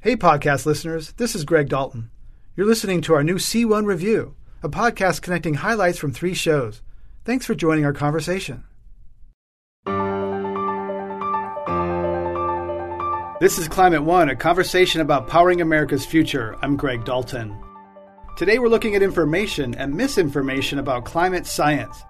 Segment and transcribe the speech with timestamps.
[0.00, 2.12] Hey, podcast listeners, this is Greg Dalton.
[2.54, 6.82] You're listening to our new C1 Review, a podcast connecting highlights from three shows.
[7.24, 8.62] Thanks for joining our conversation.
[13.40, 16.54] This is Climate One, a conversation about powering America's future.
[16.62, 17.58] I'm Greg Dalton.
[18.36, 22.04] Today we're looking at information and misinformation about climate science.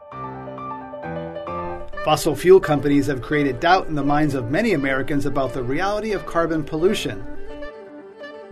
[2.04, 6.12] Fossil fuel companies have created doubt in the minds of many Americans about the reality
[6.12, 7.26] of carbon pollution.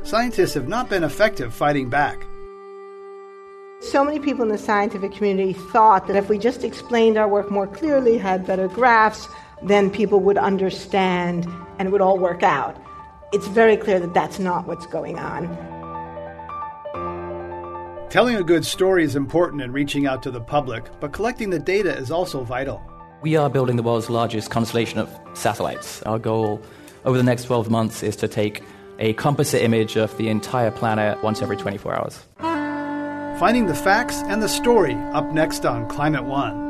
[0.07, 2.25] Scientists have not been effective fighting back.
[3.81, 7.51] So many people in the scientific community thought that if we just explained our work
[7.51, 9.27] more clearly, had better graphs,
[9.65, 11.49] then people would understand
[11.81, 12.81] and it would all work out.
[13.33, 15.49] It's very clear that that's not what's going on.
[18.09, 21.59] Telling a good story is important in reaching out to the public, but collecting the
[21.59, 22.81] data is also vital.
[23.23, 26.01] We are building the world's largest constellation of satellites.
[26.03, 26.63] Our goal
[27.05, 28.63] over the next 12 months is to take
[28.99, 32.25] a composite image of the entire planet once every 24 hours.
[33.39, 36.67] Finding the facts and the story up next on Climate One.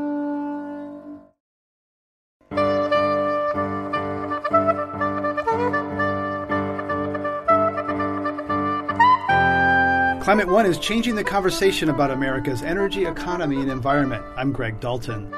[10.27, 14.25] Climate One is changing the conversation about America's energy, economy, and environment.
[14.37, 15.33] I'm Greg Dalton.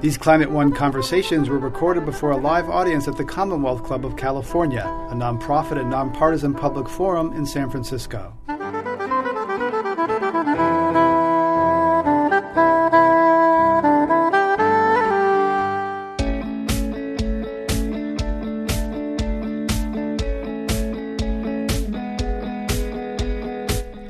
[0.00, 4.16] These Climate One conversations were recorded before a live audience at the Commonwealth Club of
[4.16, 8.32] California, a nonprofit and nonpartisan public forum in San Francisco.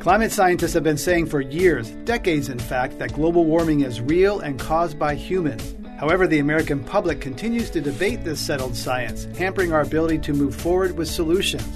[0.00, 4.40] Climate scientists have been saying for years, decades in fact, that global warming is real
[4.40, 5.74] and caused by humans.
[5.98, 10.54] However, the American public continues to debate this settled science, hampering our ability to move
[10.54, 11.66] forward with solutions.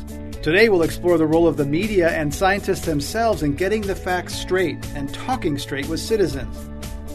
[0.42, 4.34] Today, we'll explore the role of the media and scientists themselves in getting the facts
[4.34, 6.56] straight and talking straight with citizens.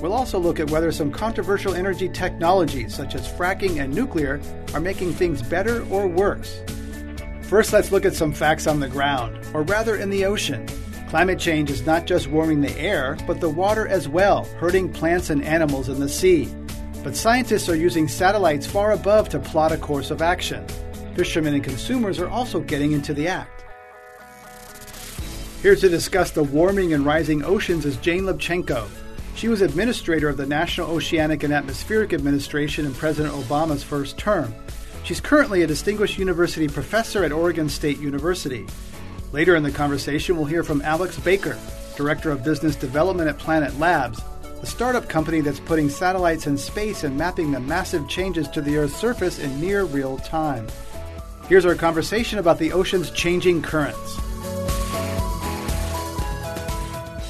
[0.01, 4.41] We'll also look at whether some controversial energy technologies, such as fracking and nuclear,
[4.73, 6.61] are making things better or worse.
[7.43, 10.67] First, let's look at some facts on the ground, or rather in the ocean.
[11.07, 15.29] Climate change is not just warming the air, but the water as well, hurting plants
[15.29, 16.53] and animals in the sea.
[17.03, 20.65] But scientists are using satellites far above to plot a course of action.
[21.15, 23.63] Fishermen and consumers are also getting into the act.
[25.61, 28.87] Here to discuss the warming and rising oceans is Jane Lubchenco.
[29.35, 34.53] She was administrator of the National Oceanic and Atmospheric Administration in President Obama's first term.
[35.03, 38.65] She's currently a distinguished university professor at Oregon State University.
[39.31, 41.57] Later in the conversation, we'll hear from Alex Baker,
[41.95, 44.21] Director of Business Development at Planet Labs,
[44.61, 48.77] a startup company that's putting satellites in space and mapping the massive changes to the
[48.77, 50.67] Earth's surface in near real time.
[51.47, 54.17] Here's our conversation about the ocean's changing currents.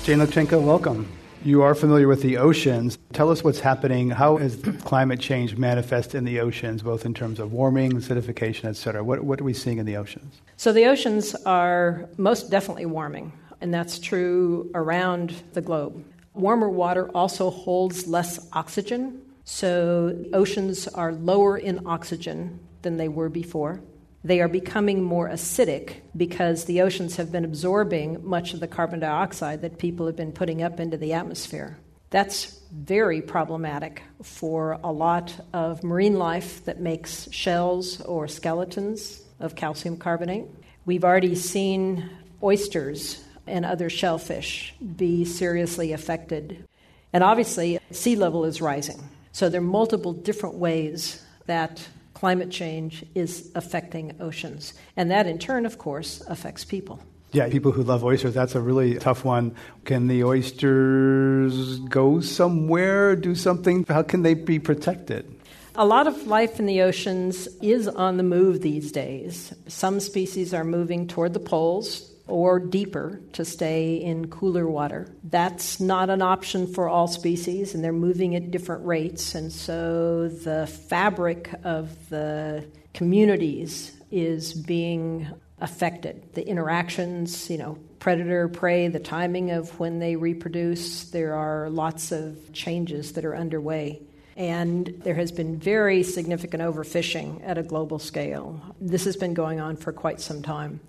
[0.04, 1.08] Jane Lubchenco, welcome.
[1.44, 2.98] You are familiar with the oceans.
[3.14, 4.10] Tell us what's happening.
[4.10, 8.76] How is climate change manifest in the oceans, both in terms of warming, acidification, et
[8.76, 9.04] cetera?
[9.04, 10.42] What, what are we seeing in the oceans?
[10.56, 16.04] So, the oceans are most definitely warming, and that's true around the globe.
[16.38, 23.30] Warmer water also holds less oxygen, so oceans are lower in oxygen than they were
[23.30, 23.82] before.
[24.24, 29.00] They are becoming more acidic because the oceans have been absorbing much of the carbon
[29.00, 31.78] dioxide that people have been putting up into the atmosphere.
[32.10, 39.56] That's very problematic for a lot of marine life that makes shells or skeletons of
[39.56, 40.46] calcium carbonate.
[40.86, 42.10] We've already seen
[42.42, 46.66] oysters and other shellfish be seriously affected.
[47.14, 49.02] And obviously, sea level is rising.
[49.32, 54.74] So there are multiple different ways that climate change is affecting oceans.
[54.96, 57.00] And that, in turn, of course, affects people.
[57.32, 59.54] Yeah, people who love oysters, that's a really tough one.
[59.86, 63.86] Can the oysters go somewhere, do something?
[63.88, 65.32] How can they be protected?
[65.76, 69.54] A lot of life in the oceans is on the move these days.
[69.68, 75.08] Some species are moving toward the poles or deeper to stay in cooler water.
[75.24, 79.36] That's not an option for all species, and they're moving at different rates.
[79.36, 85.28] And so the fabric of the communities is being
[85.60, 86.34] affected.
[86.34, 92.12] The interactions, you know, predator prey, the timing of when they reproduce, there are lots
[92.12, 94.02] of changes that are underway.
[94.36, 98.62] And there has been very significant overfishing at a global scale.
[98.80, 100.80] This has been going on for quite some time.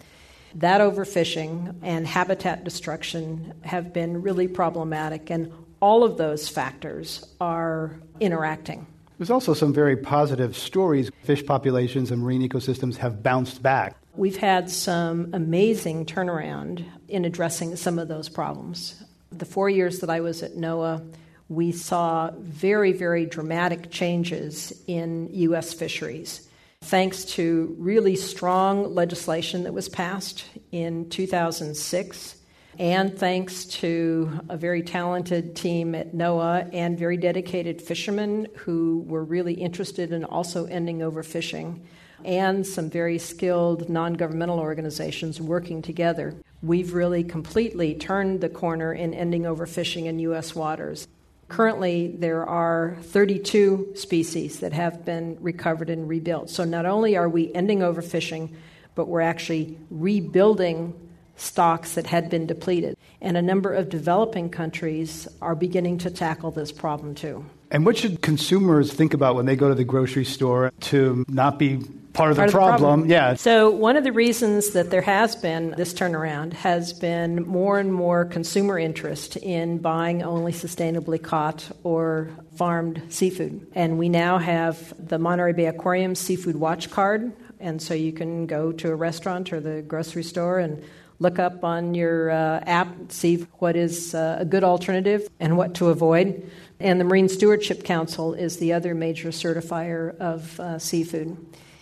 [0.55, 7.99] That overfishing and habitat destruction have been really problematic, and all of those factors are
[8.21, 8.87] interacting.
[9.19, 11.11] There's also some very positive stories.
[11.25, 13.97] Fish populations and marine ecosystems have bounced back.
[14.15, 19.03] We've had some amazing turnaround in addressing some of those problems.
[19.31, 21.15] The four years that I was at NOAA,
[21.49, 25.73] we saw very, very dramatic changes in U.S.
[25.73, 26.48] fisheries.
[26.89, 32.37] Thanks to really strong legislation that was passed in 2006,
[32.79, 39.23] and thanks to a very talented team at NOAA and very dedicated fishermen who were
[39.23, 41.81] really interested in also ending overfishing,
[42.25, 48.95] and some very skilled non governmental organizations working together, we've really completely turned the corner
[48.95, 50.55] in ending overfishing in U.S.
[50.55, 51.07] waters.
[51.49, 56.50] Currently, there are 32 species that have been recovered and rebuilt.
[56.50, 58.50] So not only are we ending overfishing,
[58.95, 60.95] but we're actually rebuilding
[61.37, 62.97] stocks that had been depleted.
[63.21, 67.45] And a number of developing countries are beginning to tackle this problem too.
[67.71, 71.59] And what should consumers think about when they go to the grocery store to not
[71.59, 71.81] be
[72.19, 72.81] part of the, Part of the problem?
[72.81, 73.11] problem.
[73.11, 73.35] Yeah.
[73.35, 77.93] So, one of the reasons that there has been this turnaround has been more and
[77.93, 83.67] more consumer interest in buying only sustainably caught or farmed seafood.
[83.75, 87.32] And we now have the Monterey Bay Aquarium Seafood Watch Card.
[87.61, 90.82] And so you can go to a restaurant or the grocery store and
[91.20, 95.75] look up on your uh, app, see what is uh, a good alternative and what
[95.75, 96.49] to avoid.
[96.81, 101.37] And the Marine Stewardship Council is the other major certifier of uh, seafood.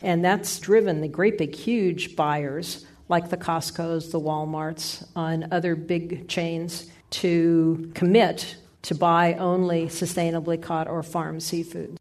[0.07, 5.75] And that's driven the great big huge buyers like the Costco's, the Walmarts, and other
[5.75, 11.99] big chains to commit to buy only sustainably caught or farmed seafood.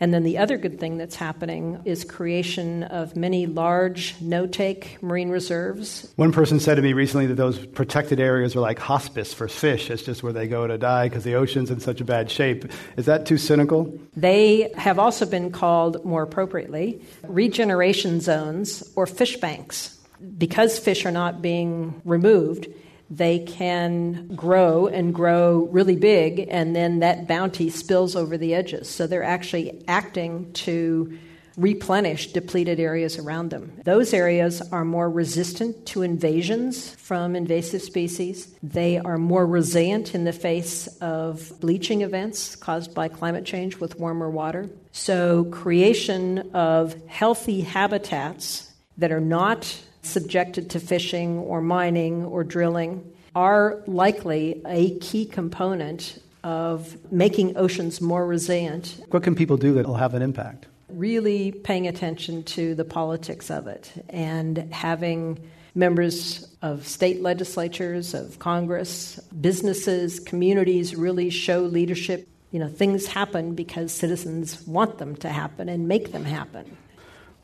[0.00, 5.30] And then the other good thing that's happening is creation of many large no-take marine
[5.30, 6.12] reserves.
[6.16, 9.90] One person said to me recently that those protected areas are like hospice for fish.
[9.90, 12.64] It's just where they go to die because the ocean's in such a bad shape.
[12.96, 13.96] Is that too cynical?
[14.16, 19.96] They have also been called, more appropriately, regeneration zones or fish banks.
[20.38, 22.66] Because fish are not being removed,
[23.10, 28.88] they can grow and grow really big, and then that bounty spills over the edges.
[28.88, 31.18] So they're actually acting to
[31.56, 33.72] replenish depleted areas around them.
[33.84, 38.52] Those areas are more resistant to invasions from invasive species.
[38.62, 43.98] They are more resilient in the face of bleaching events caused by climate change with
[43.98, 44.68] warmer water.
[44.92, 53.10] So, creation of healthy habitats that are not subjected to fishing or mining or drilling
[53.34, 59.00] are likely a key component of making oceans more resilient.
[59.08, 60.66] What can people do that will have an impact?
[60.88, 65.38] Really paying attention to the politics of it and having
[65.74, 72.28] members of state legislatures, of Congress, businesses, communities really show leadership.
[72.52, 76.76] You know, things happen because citizens want them to happen and make them happen.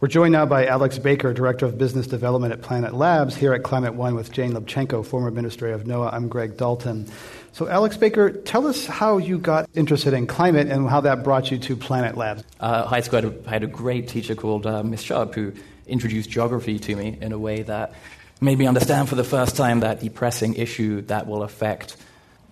[0.01, 3.63] We're joined now by Alex Baker, Director of Business Development at Planet Labs, here at
[3.63, 6.15] Climate One with Jane Lubchenco, former administrator of NOAA.
[6.15, 7.07] I'm Greg Dalton.
[7.53, 11.51] So, Alex Baker, tell us how you got interested in climate and how that brought
[11.51, 12.45] you to Planet Labs.
[12.61, 15.35] Uh, high school, I had, a, I had a great teacher called uh, Miss Sharp
[15.35, 15.53] who
[15.87, 17.93] introduced geography to me in a way that
[18.41, 21.99] made me understand for the first time that the pressing issue that will affect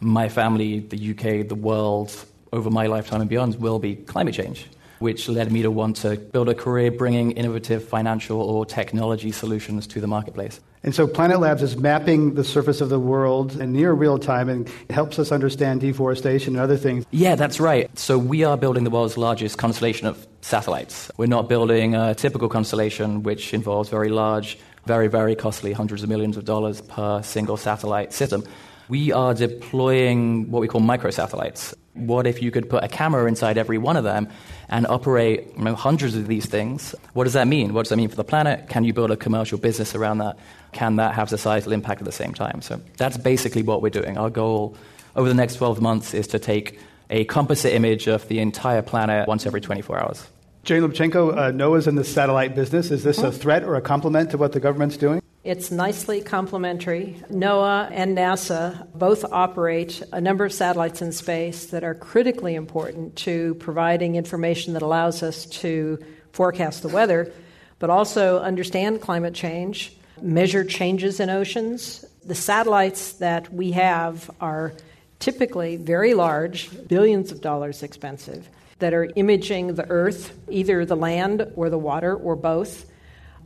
[0.00, 2.14] my family, the UK, the world,
[2.52, 4.66] over my lifetime and beyond will be climate change
[4.98, 9.86] which led me to want to build a career bringing innovative financial or technology solutions
[9.88, 10.60] to the marketplace.
[10.84, 14.48] And so Planet Labs is mapping the surface of the world in near real time
[14.48, 17.04] and it helps us understand deforestation and other things.
[17.10, 17.96] Yeah, that's right.
[17.98, 21.10] So we are building the world's largest constellation of satellites.
[21.16, 26.08] We're not building a typical constellation, which involves very large, very, very costly, hundreds of
[26.08, 28.44] millions of dollars per single satellite system.
[28.88, 31.74] We are deploying what we call microsatellites.
[31.92, 34.28] What if you could put a camera inside every one of them
[34.68, 36.94] and operate you know, hundreds of these things?
[37.12, 37.74] What does that mean?
[37.74, 38.68] What does that mean for the planet?
[38.68, 40.38] Can you build a commercial business around that?
[40.72, 42.62] Can that have societal impact at the same time?
[42.62, 44.16] So that's basically what we're doing.
[44.16, 44.76] Our goal
[45.16, 46.78] over the next 12 months is to take
[47.10, 50.26] a composite image of the entire planet once every 24 hours.
[50.64, 52.90] Jane Lubchenco, uh, NOAA's in the satellite business.
[52.90, 55.22] Is this a threat or a complement to what the government's doing?
[55.48, 57.22] It's nicely complementary.
[57.30, 63.16] NOAA and NASA both operate a number of satellites in space that are critically important
[63.24, 67.32] to providing information that allows us to forecast the weather,
[67.78, 72.04] but also understand climate change, measure changes in oceans.
[72.26, 74.74] The satellites that we have are
[75.18, 78.50] typically very large, billions of dollars expensive,
[78.80, 82.84] that are imaging the Earth, either the land or the water or both,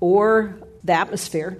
[0.00, 1.58] or the atmosphere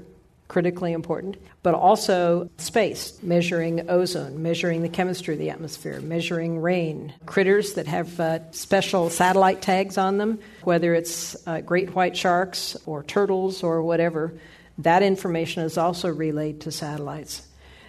[0.53, 7.11] critically important, but also space, measuring ozone, measuring the chemistry of the atmosphere, measuring rain,
[7.25, 12.77] critters that have uh, special satellite tags on them, whether it's uh, great white sharks
[12.85, 14.35] or turtles or whatever.
[14.77, 17.49] That information is also relayed to satellites.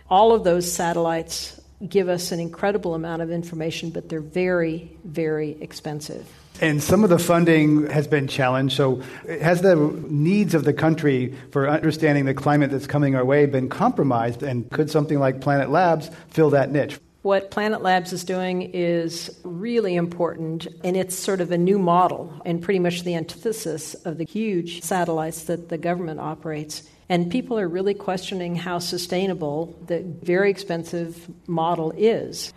[0.10, 5.62] All of those satellites give us an incredible amount of information, but they're very, very
[5.62, 6.26] expensive.
[6.62, 8.76] And some of the funding has been challenged.
[8.78, 9.76] So, has the
[10.08, 14.44] needs of the country for understanding the climate that's coming our way been compromised?
[14.44, 17.00] And could something like Planet Labs fill that niche?
[17.24, 22.42] What Planet Labs is doing is really important, and it's sort of a new model
[22.46, 26.84] and pretty much the antithesis of the huge satellites that the government operates.
[27.08, 32.52] And people are really questioning how sustainable the very expensive model is.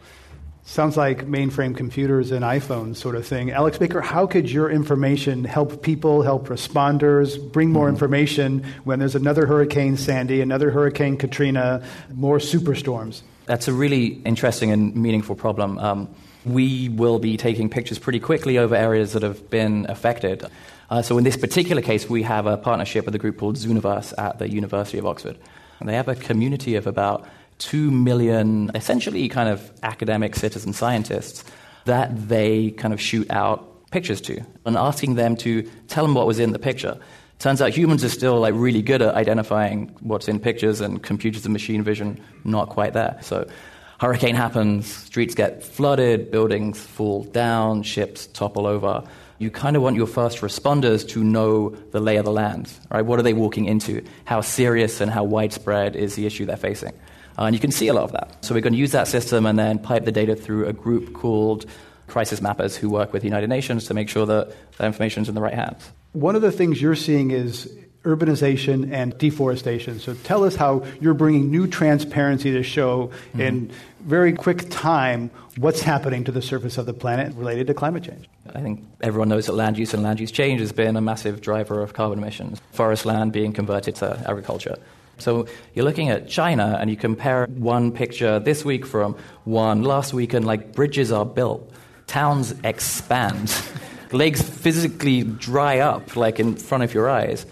[0.69, 3.53] Sounds like mainframe computers and iPhones sort of thing.
[3.53, 7.95] Alex Baker, how could your information help people, help responders, bring more mm-hmm.
[7.95, 13.23] information when there's another Hurricane Sandy, another Hurricane Katrina, more superstorms?
[13.47, 15.79] That's a really interesting and meaningful problem.
[15.79, 16.09] Um,
[16.45, 20.45] we will be taking pictures pretty quickly over areas that have been affected.
[20.91, 24.13] Uh, so, in this particular case, we have a partnership with a group called Zooniverse
[24.19, 25.39] at the University of Oxford.
[25.79, 27.25] And they have a community of about
[27.59, 31.45] 2 million, essentially kind of academic citizen scientists
[31.85, 36.27] that they kind of shoot out pictures to and asking them to tell them what
[36.27, 36.99] was in the picture.
[37.39, 41.45] Turns out humans are still like really good at identifying what's in pictures, and computers
[41.45, 43.19] and machine vision not quite there.
[43.21, 43.47] So,
[44.01, 49.05] hurricane happens, streets get flooded, buildings fall down, ships topple over.
[49.39, 53.05] You kind of want your first responders to know the lay of the land, right?
[53.05, 54.03] What are they walking into?
[54.25, 56.95] How serious and how widespread is the issue they're facing?
[57.39, 58.45] Uh, and you can see a lot of that.
[58.45, 61.13] So we're going to use that system and then pipe the data through a group
[61.13, 61.67] called
[62.07, 65.29] Crisis Mappers who work with the United Nations to make sure that that information is
[65.29, 65.91] in the right hands.
[66.13, 67.71] One of the things you're seeing is
[68.07, 69.99] urbanization and deforestation.
[69.99, 73.41] So tell us how you're bringing new transparency to show mm-hmm.
[73.41, 78.05] in very quick time what's happening to the surface of the planet related to climate
[78.05, 78.29] change.
[78.55, 81.41] I think everyone knows that land use and land use change has been a massive
[81.41, 84.77] driver of carbon emissions, forest land being converted to agriculture.
[85.19, 90.13] So you're looking at China and you compare one picture this week from one last
[90.13, 91.71] week, and like bridges are built,
[92.07, 93.55] towns expand,
[94.13, 97.47] lakes physically dry up like in front of your eyes.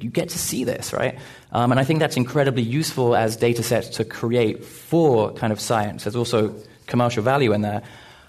[0.00, 1.18] You get to see this, right?
[1.50, 5.60] Um, and I think that's incredibly useful as data sets to create for kind of
[5.60, 6.04] science.
[6.04, 6.54] There's also
[6.86, 7.82] commercial value in there.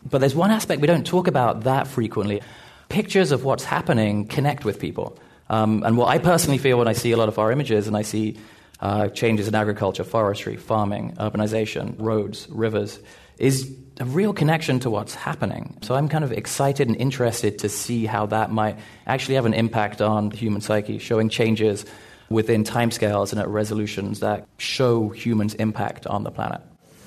[0.09, 2.41] But there's one aspect we don't talk about that frequently.
[2.87, 5.17] Pictures of what's happening connect with people.
[5.49, 7.97] Um, and what I personally feel when I see a lot of our images and
[7.97, 8.37] I see
[8.81, 12.99] uh, changes in agriculture, forestry, farming, urbanization, roads, rivers,
[13.37, 15.77] is a real connection to what's happening.
[15.81, 19.53] So I'm kind of excited and interested to see how that might actually have an
[19.53, 21.85] impact on the human psyche, showing changes
[22.29, 26.61] within timescales and at resolutions that show humans' impact on the planet.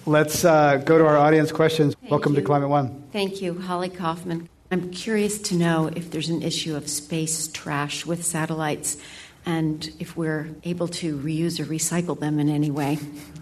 [0.05, 1.95] Let's uh, go to our audience questions.
[1.95, 2.41] Thank Welcome you.
[2.41, 3.05] to Climate One.
[3.12, 4.49] Thank you, Holly Kaufman.
[4.73, 8.97] I'm curious to know if there's an issue of space trash with satellites
[9.44, 12.99] and if we're able to reuse or recycle them in any way.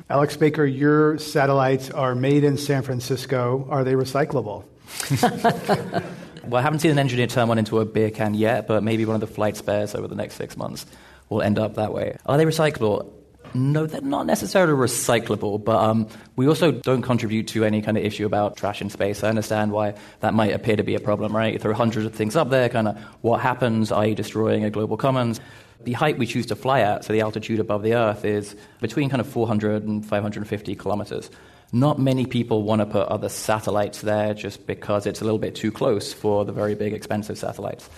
[0.08, 3.66] Alex Baker, your satellites are made in San Francisco.
[3.70, 4.64] Are they recyclable?
[6.44, 9.04] well, I haven't seen an engineer turn one into a beer can yet, but maybe
[9.04, 10.86] one of the flight spares over the next six months
[11.28, 12.16] will end up that way.
[12.26, 13.12] Are they recyclable?
[13.52, 18.04] No, they're not necessarily recyclable, but um, we also don't contribute to any kind of
[18.04, 19.24] issue about trash in space.
[19.24, 21.54] I understand why that might appear to be a problem, right?
[21.54, 23.90] If there are hundreds of things up there, kind of what happens?
[23.90, 25.40] Are you destroying a global commons?
[25.84, 29.08] The height we choose to fly at, so the altitude above the Earth, is between
[29.08, 31.30] kind of 400 and 550 kilometers.
[31.72, 35.54] Not many people want to put other satellites there just because it's a little bit
[35.54, 37.88] too close for the very big, expensive satellites.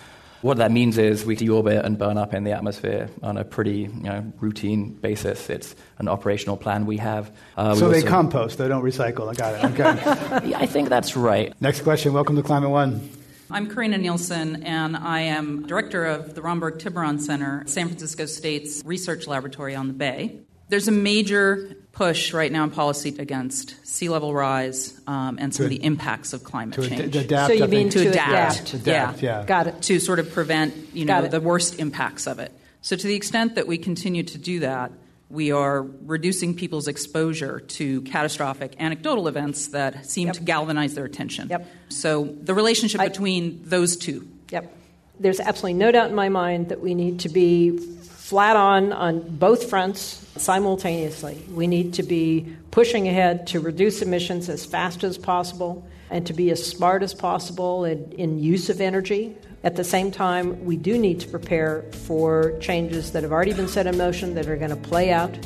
[0.43, 3.83] What that means is we deorbit and burn up in the atmosphere on a pretty
[3.83, 5.49] you know, routine basis.
[5.49, 7.31] It's an operational plan we have.
[7.57, 8.09] Uh, so we they also...
[8.09, 9.31] compost, they don't recycle.
[9.31, 9.81] I got it.
[9.81, 10.49] Okay.
[10.51, 11.55] yeah, I think that's right.
[11.61, 12.13] Next question.
[12.13, 13.09] Welcome to Climate One.
[13.53, 18.83] I'm Karina Nielsen, and I am director of the Romberg Tiburon Center, San Francisco State's
[18.83, 20.39] research laboratory on the Bay.
[20.71, 25.65] There's a major push right now in policy against sea level rise um, and some
[25.69, 27.15] to, of the impacts of climate to change.
[27.15, 28.33] Ad- adapt, so you mean to, to adapt.
[28.33, 28.75] adapt.
[28.75, 29.41] adapt yeah.
[29.41, 29.45] yeah.
[29.45, 29.83] Got it.
[29.83, 32.53] To sort of prevent, you know, the worst impacts of it.
[32.81, 34.93] So to the extent that we continue to do that,
[35.33, 40.37] we are reducing people's exposure to catastrophic anecdotal events that seem yep.
[40.37, 41.49] to galvanize their attention.
[41.49, 41.67] Yep.
[41.89, 44.29] So the relationship I, between those two.
[44.51, 44.77] Yep.
[45.19, 49.21] There's absolutely no doubt in my mind that we need to be flat on on
[49.37, 51.43] both fronts simultaneously.
[51.51, 56.35] We need to be pushing ahead to reduce emissions as fast as possible and to
[56.35, 59.35] be as smart as possible in, in use of energy.
[59.65, 63.69] At the same time, we do need to prepare for changes that have already been
[63.69, 65.39] set in motion that are going to play out.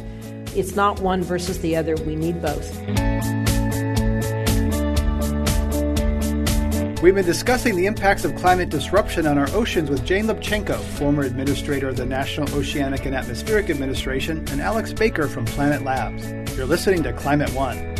[0.54, 2.80] It's not one versus the other, we need both.
[7.02, 11.24] We've been discussing the impacts of climate disruption on our oceans with Jane Lubchenco, former
[11.24, 16.56] administrator of the National Oceanic and Atmospheric Administration, and Alex Baker from Planet Labs.
[16.56, 17.95] You're listening to Climate One.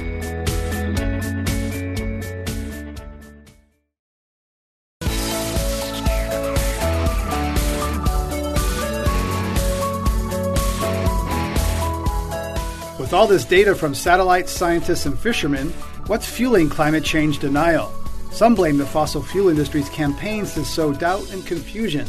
[13.16, 15.70] All this data from satellites, scientists, and fishermen,
[16.06, 17.90] what's fueling climate change denial?
[18.30, 22.06] Some blame the fossil fuel industry's campaigns to sow doubt and confusion.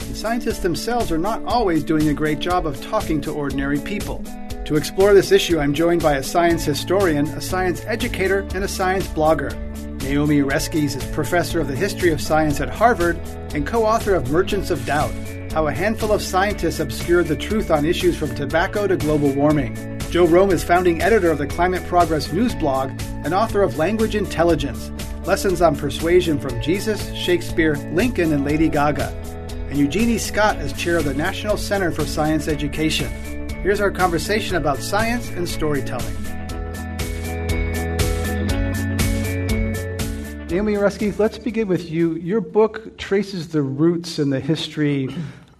[0.00, 4.22] And scientists themselves are not always doing a great job of talking to ordinary people.
[4.66, 8.68] To explore this issue, I'm joined by a science historian, a science educator, and a
[8.68, 9.56] science blogger.
[10.02, 13.16] Naomi Oreskes is professor of the history of science at Harvard
[13.54, 15.14] and co author of Merchants of Doubt
[15.52, 19.99] How a Handful of Scientists Obscured the Truth on Issues from Tobacco to Global Warming.
[20.10, 22.90] Joe Romm is founding editor of the Climate Progress News blog
[23.24, 24.90] and author of Language Intelligence
[25.24, 29.08] Lessons on Persuasion from Jesus, Shakespeare, Lincoln, and Lady Gaga.
[29.68, 33.08] And Eugenie Scott is chair of the National Center for Science Education.
[33.62, 36.16] Here's our conversation about science and storytelling.
[40.48, 42.16] Naomi Oreskes, let's begin with you.
[42.16, 45.08] Your book traces the roots and the history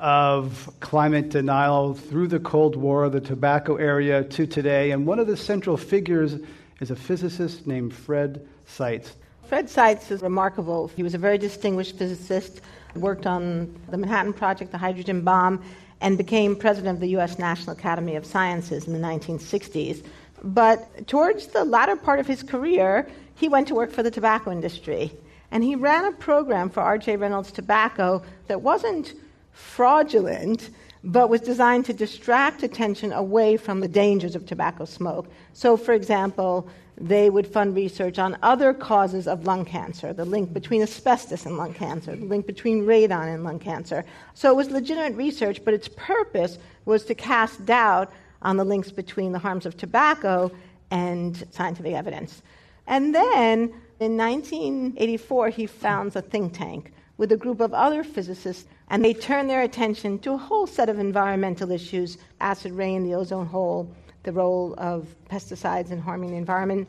[0.01, 4.91] of climate denial through the Cold War, the tobacco area, to today.
[4.91, 6.37] And one of the central figures
[6.81, 9.15] is a physicist named Fred Seitz.
[9.45, 10.89] Fred Seitz is remarkable.
[10.89, 12.63] He was a very distinguished physicist,
[12.95, 15.63] worked on the Manhattan Project, the hydrogen bomb,
[16.01, 17.39] and became president of the U.S.
[17.39, 20.05] National Academy of Sciences in the 1960s.
[20.43, 24.51] But towards the latter part of his career, he went to work for the tobacco
[24.51, 25.13] industry.
[25.51, 27.17] And he ran a program for R.J.
[27.17, 29.15] Reynolds Tobacco that wasn't
[29.53, 30.71] fraudulent,
[31.03, 35.31] but was designed to distract attention away from the dangers of tobacco smoke.
[35.55, 36.69] So, for example,
[37.01, 41.57] they would fund research on other causes of lung cancer, the link between asbestos and
[41.57, 44.05] lung cancer, the link between radon and lung cancer.
[44.35, 48.91] So it was legitimate research, but its purpose was to cast doubt on the links
[48.91, 50.51] between the harms of tobacco
[50.91, 52.43] and scientific evidence.
[52.87, 58.67] And then in 1984, he founds a think tank with a group of other physicists,
[58.91, 63.15] and they turn their attention to a whole set of environmental issues acid rain, the
[63.15, 63.89] ozone hole,
[64.25, 66.89] the role of pesticides in harming the environment.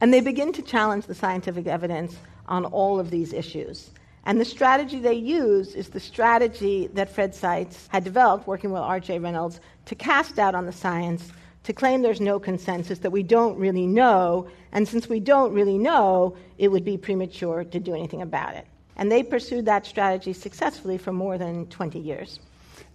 [0.00, 3.90] And they begin to challenge the scientific evidence on all of these issues.
[4.24, 8.82] And the strategy they use is the strategy that Fred Seitz had developed working with
[8.82, 9.18] R.J.
[9.18, 11.32] Reynolds to cast doubt on the science,
[11.64, 15.78] to claim there's no consensus, that we don't really know, and since we don't really
[15.78, 18.66] know, it would be premature to do anything about it.
[18.96, 22.40] And they pursued that strategy successfully for more than 20 years.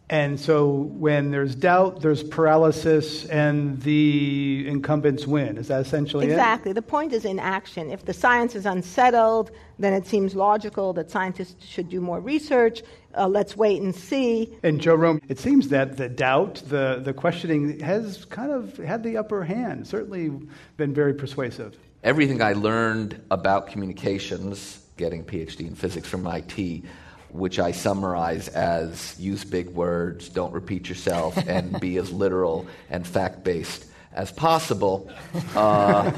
[0.09, 5.57] And so when there's doubt, there's paralysis, and the incumbents win.
[5.57, 6.31] Is that essentially exactly.
[6.31, 6.35] it?
[6.35, 6.73] Exactly.
[6.73, 7.91] The point is in action.
[7.91, 12.83] If the science is unsettled, then it seems logical that scientists should do more research.
[13.17, 14.57] Uh, let's wait and see.
[14.63, 19.03] And Joe Romm, it seems that the doubt, the, the questioning, has kind of had
[19.03, 20.31] the upper hand, certainly
[20.77, 21.77] been very persuasive.
[22.03, 26.83] Everything I learned about communications, getting PhD in physics from MIT,
[27.29, 33.05] which I summarize as use big words, don't repeat yourself, and be as literal and
[33.05, 35.09] fact based as possible,
[35.55, 36.11] uh,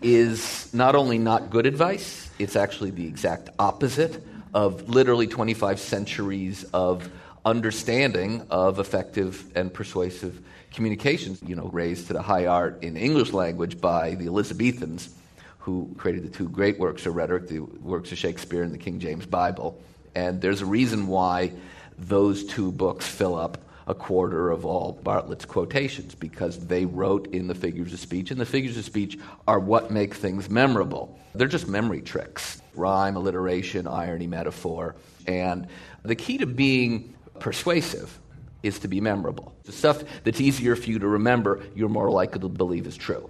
[0.00, 6.64] is not only not good advice, it's actually the exact opposite of literally 25 centuries
[6.72, 7.10] of
[7.44, 10.40] understanding of effective and persuasive
[10.72, 15.14] communications, you know, raised to the high art in English language by the Elizabethans
[15.62, 18.98] who created the two great works of rhetoric, the works of Shakespeare and the King
[18.98, 19.80] James Bible.
[20.14, 21.52] And there's a reason why
[21.96, 27.46] those two books fill up a quarter of all Bartlett's quotations because they wrote in
[27.46, 31.16] the figures of speech, and the figures of speech are what make things memorable.
[31.34, 34.96] They're just memory tricks rhyme, alliteration, irony, metaphor.
[35.26, 35.66] And
[36.02, 38.18] the key to being persuasive
[38.62, 39.54] is to be memorable.
[39.64, 43.28] The stuff that's easier for you to remember, you're more likely to believe is true.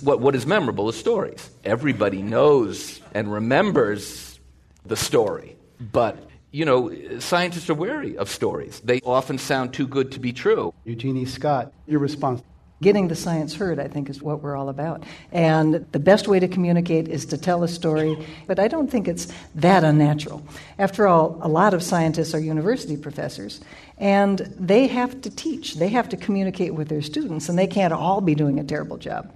[0.00, 1.50] What, what is memorable is stories.
[1.64, 4.38] Everybody knows and remembers
[4.86, 5.56] the story.
[5.80, 6.18] But,
[6.50, 8.80] you know, scientists are wary of stories.
[8.80, 10.72] They often sound too good to be true.
[10.84, 12.42] Eugenie Scott, your response.
[12.80, 15.02] Getting the science heard, I think, is what we're all about.
[15.32, 19.08] And the best way to communicate is to tell a story, but I don't think
[19.08, 20.46] it's that unnatural.
[20.78, 23.60] After all, a lot of scientists are university professors,
[23.98, 27.92] and they have to teach, they have to communicate with their students, and they can't
[27.92, 29.28] all be doing a terrible job.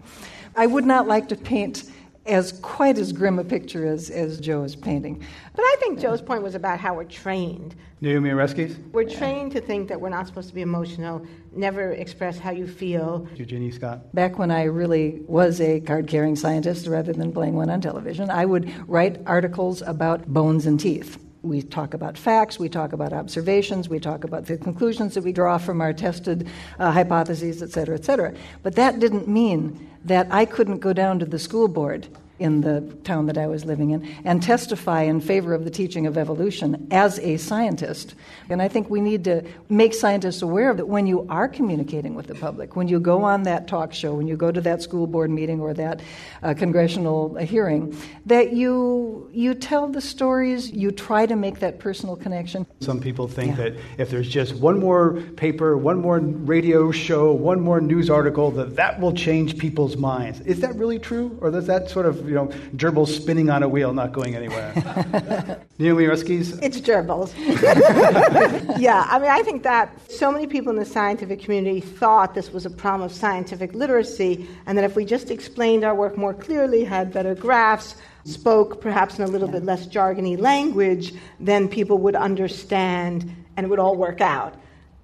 [0.57, 1.85] I would not like to paint
[2.27, 5.25] as quite as grim a picture as, as Joe is painting.
[5.55, 7.75] But I think Joe's point was about how we're trained.
[8.01, 8.77] Naomi Oreskes?
[8.93, 12.67] We're trained to think that we're not supposed to be emotional, never express how you
[12.67, 13.27] feel.
[13.35, 14.15] Eugenie Scott?
[14.15, 18.31] Back when I really was a card carrying scientist rather than playing one on television,
[18.31, 21.19] I would write articles about bones and teeth.
[21.43, 25.33] We talk about facts, we talk about observations, we talk about the conclusions that we
[25.33, 28.33] draw from our tested uh, hypotheses, et cetera, et cetera.
[28.63, 32.07] But that didn't mean that I couldn't go down to the school board
[32.39, 36.07] in the town that I was living in and testify in favor of the teaching
[36.07, 38.15] of evolution as a scientist.
[38.49, 42.15] And I think we need to make scientists aware of that when you are communicating
[42.15, 44.83] with the public, when you go on that talk show, when you go to that
[44.83, 46.01] school board meeting or that
[46.43, 52.17] uh, congressional hearing, that you you tell the stories, you try to make that personal
[52.17, 52.67] connection.
[52.81, 53.65] Some people think yeah.
[53.65, 58.51] that if there's just one more paper, one more radio show, one more news article,
[58.53, 60.41] that that will change people's minds.
[60.41, 63.69] Is that really true, or does that sort of you know, gerbils spinning on a
[63.69, 64.73] wheel, not going anywhere.
[65.79, 66.59] Naomi Oreskes?
[66.63, 67.35] It's gerbils.
[68.79, 72.51] yeah, I mean, I think that so many people in the scientific community thought this
[72.51, 76.33] was a problem of scientific literacy, and that if we just explained our work more
[76.33, 81.99] clearly, had better graphs, spoke perhaps in a little bit less jargony language, then people
[81.99, 84.55] would understand and it would all work out.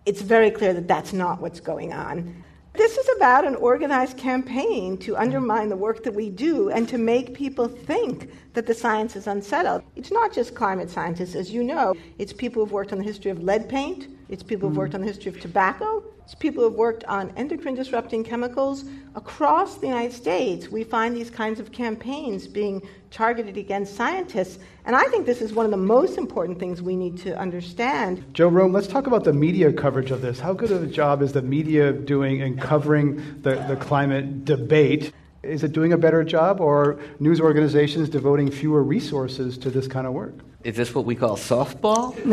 [0.07, 2.43] It's very clear that that's not what's going on.
[2.79, 6.97] This is about an organized campaign to undermine the work that we do and to
[6.97, 9.83] make people think that the science is unsettled.
[9.97, 13.33] It's not just climate scientists, as you know, it's people who've worked on the history
[13.33, 14.79] of lead paint, it's people who've mm.
[14.79, 18.85] worked on the history of tobacco, people who've worked on endocrine disrupting chemicals.
[19.15, 24.59] Across the United States, we find these kinds of campaigns being targeted against scientists.
[24.85, 28.25] And I think this is one of the most important things we need to understand.
[28.35, 30.39] Joe Romm, let's talk about the media coverage of this.
[30.39, 35.13] How good of a job is the media doing in covering the, the climate debate?
[35.43, 40.07] Is it doing a better job, or news organizations devoting fewer resources to this kind
[40.07, 40.35] of work?
[40.65, 42.17] Is this what we call softball?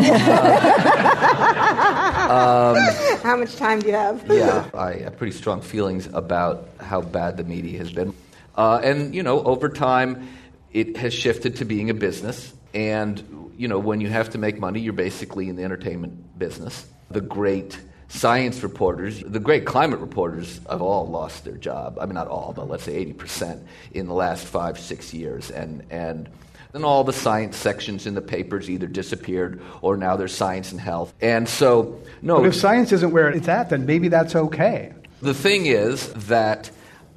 [2.30, 4.26] um, how much time do you have?
[4.28, 8.16] yeah, I have pretty strong feelings about how bad the media has been.
[8.56, 10.28] Uh, and, you know, over time,
[10.74, 12.54] it has shifted to being a business.
[12.74, 16.88] And, you know, when you have to make money, you're basically in the entertainment business.
[17.12, 21.98] The great science reporters, the great climate reporters have all lost their job.
[22.00, 25.52] I mean, not all, but let's say 80% in the last five, six years.
[25.52, 26.30] And, and
[26.72, 30.80] then all the science sections in the papers either disappeared or now there's science and
[30.80, 31.14] health.
[31.22, 32.38] And so, no.
[32.38, 34.94] But if science isn't where it's at, then maybe that's okay.
[35.22, 36.70] The thing is that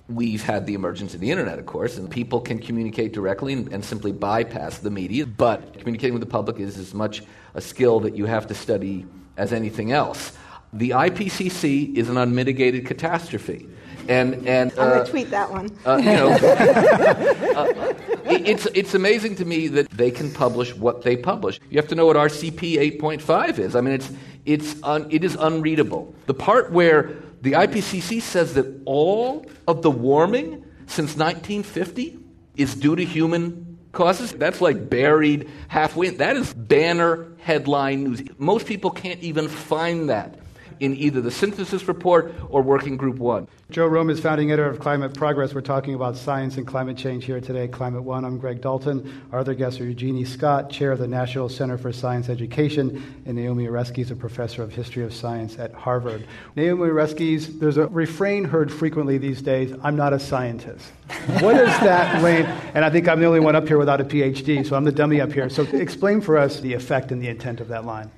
[0.09, 3.73] we've had the emergence of the internet, of course, and people can communicate directly and,
[3.73, 5.27] and, simply bypass the media.
[5.27, 7.23] But communicating with the public is as much
[7.55, 10.33] a skill that you have to study as anything else.
[10.73, 13.67] The IPCC is an unmitigated catastrophe.
[14.09, 15.71] And, and uh, I'm going to tweet that one.
[15.85, 16.29] Uh, you know,
[17.57, 21.61] uh, it's, it's amazing to me that they can publish what they publish.
[21.69, 23.77] You have to know what RCP 8.5 is.
[23.77, 24.11] I mean, it's,
[24.47, 26.15] it's un, it is unreadable.
[26.27, 32.19] The part where the IPCC says that all of the warming since 1950
[32.57, 36.11] is due to human causes, that's like buried halfway.
[36.11, 38.23] That is banner headline news.
[38.39, 40.39] Most people can't even find that
[40.81, 43.49] in either the synthesis report or working group one.
[43.71, 45.55] Joe Romm is founding editor of Climate Progress.
[45.55, 48.25] We're talking about science and climate change here today, Climate One.
[48.25, 49.23] I'm Greg Dalton.
[49.31, 53.37] Our other guests are Eugenie Scott, chair of the National Center for Science Education, and
[53.37, 56.27] Naomi Oreskes, a professor of history of science at Harvard.
[56.57, 60.87] Naomi Oreskes, there's a refrain heard frequently these days I'm not a scientist.
[61.41, 62.47] what is that, Lane?
[62.75, 64.93] And I think I'm the only one up here without a PhD, so I'm the
[64.93, 65.51] dummy up here.
[65.51, 68.11] So explain for us the effect and the intent of that line.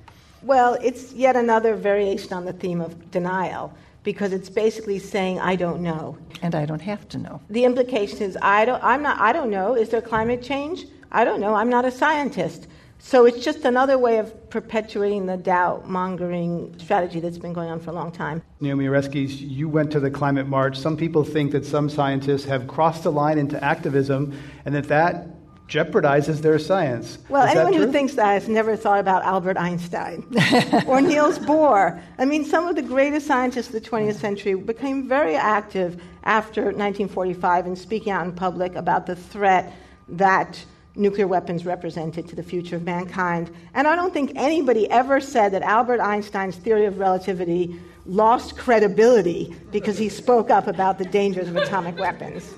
[0.43, 3.73] Well, it's yet another variation on the theme of denial
[4.03, 6.17] because it's basically saying I don't know.
[6.41, 7.41] And I don't have to know.
[7.49, 9.75] The implication is I don't I'm not I don't know.
[9.75, 10.85] Is there climate change?
[11.11, 11.53] I don't know.
[11.53, 12.67] I'm not a scientist.
[13.03, 17.79] So it's just another way of perpetuating the doubt mongering strategy that's been going on
[17.79, 18.43] for a long time.
[18.59, 20.77] Naomi Oreskes, you went to the climate march.
[20.77, 25.27] Some people think that some scientists have crossed the line into activism and that that
[25.71, 27.17] jeopardizes their science.
[27.29, 30.25] Well, Is anyone who thinks that has never thought about Albert Einstein
[30.85, 32.01] or Niels Bohr.
[32.17, 36.63] I mean, some of the greatest scientists of the 20th century became very active after
[36.63, 39.73] 1945 in speaking out in public about the threat
[40.09, 40.63] that
[40.95, 43.49] nuclear weapons represented to the future of mankind.
[43.73, 49.55] And I don't think anybody ever said that Albert Einstein's theory of relativity lost credibility
[49.71, 52.55] because he spoke up about the dangers of atomic weapons.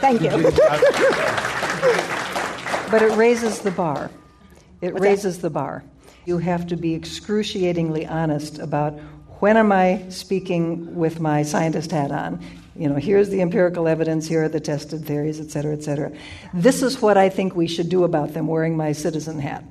[0.00, 0.30] Thank you.
[2.90, 4.10] but it raises the bar.
[4.80, 5.42] It What's raises that?
[5.42, 5.84] the bar.
[6.26, 8.98] You have to be excruciatingly honest about
[9.40, 12.40] When am I speaking with my scientist hat on?
[12.76, 16.12] You know, here's the empirical evidence, here are the tested theories, et cetera, et cetera.
[16.54, 19.64] This is what I think we should do about them, wearing my citizen hat.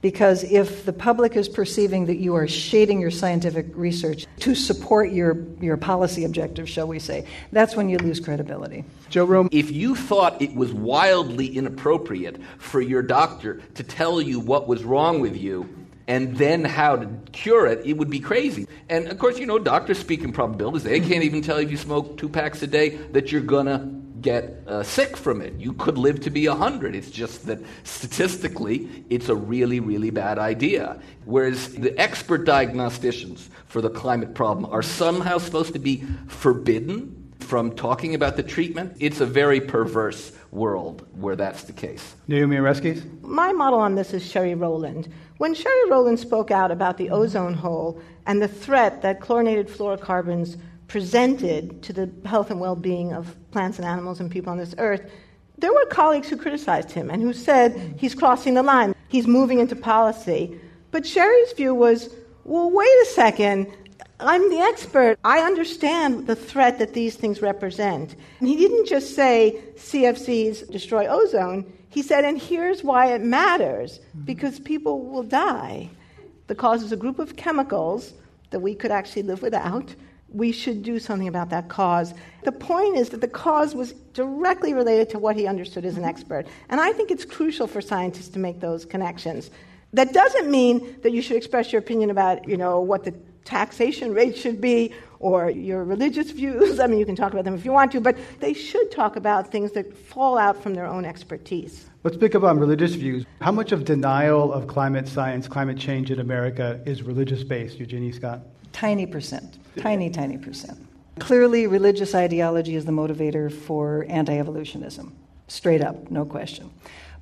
[0.00, 5.10] Because if the public is perceiving that you are shading your scientific research to support
[5.10, 8.84] your, your policy objectives, shall we say, that's when you lose credibility.
[9.10, 9.48] Joe Romm.
[9.50, 14.84] If you thought it was wildly inappropriate for your doctor to tell you what was
[14.84, 15.68] wrong with you,
[16.06, 18.66] and then how to cure it, it would be crazy.
[18.88, 20.82] And of course, you know, doctors speak in probabilities.
[20.82, 24.62] They can't even tell if you smoke two packs a day that you're gonna get
[24.66, 25.54] uh, sick from it.
[25.54, 26.94] You could live to be 100.
[26.94, 31.00] It's just that statistically, it's a really, really bad idea.
[31.24, 37.72] Whereas the expert diagnosticians for the climate problem are somehow supposed to be forbidden from
[37.72, 38.96] talking about the treatment.
[39.00, 42.14] It's a very perverse world where that's the case.
[42.26, 43.22] Naomi Oreskes?
[43.22, 45.12] My model on this is Sherry Rowland.
[45.38, 50.58] When Sherry Rowland spoke out about the ozone hole and the threat that chlorinated fluorocarbons
[50.88, 54.74] presented to the health and well being of plants and animals and people on this
[54.78, 55.10] earth,
[55.58, 59.60] there were colleagues who criticized him and who said he's crossing the line, he's moving
[59.60, 60.58] into policy.
[60.90, 62.08] But Sherry's view was
[62.44, 63.70] well, wait a second.
[64.20, 65.18] I'm the expert.
[65.22, 68.16] I understand the threat that these things represent.
[68.40, 71.70] And he didn't just say CFCs destroy ozone.
[71.90, 75.90] He said, and here's why it matters because people will die.
[76.46, 78.14] The cause is a group of chemicals
[78.50, 79.94] that we could actually live without.
[80.30, 82.14] We should do something about that cause.
[82.44, 86.02] The point is that the cause was directly related to what he understood as an
[86.02, 86.10] mm-hmm.
[86.10, 86.46] expert.
[86.68, 89.50] And I think it's crucial for scientists to make those connections.
[89.92, 93.14] That doesn't mean that you should express your opinion about, you know, what the
[93.44, 96.78] taxation rate should be or your religious views.
[96.84, 99.16] I mean, you can talk about them if you want to, but they should talk
[99.16, 101.88] about things that fall out from their own expertise.
[102.04, 103.24] Let's pick up on religious views.
[103.40, 108.12] How much of denial of climate science, climate change in America is religious based, Eugenie
[108.12, 108.42] Scott?
[108.72, 109.58] Tiny percent.
[109.78, 110.78] Tiny, tiny percent.
[111.18, 115.14] Clearly, religious ideology is the motivator for anti evolutionism.
[115.48, 116.70] Straight up, no question.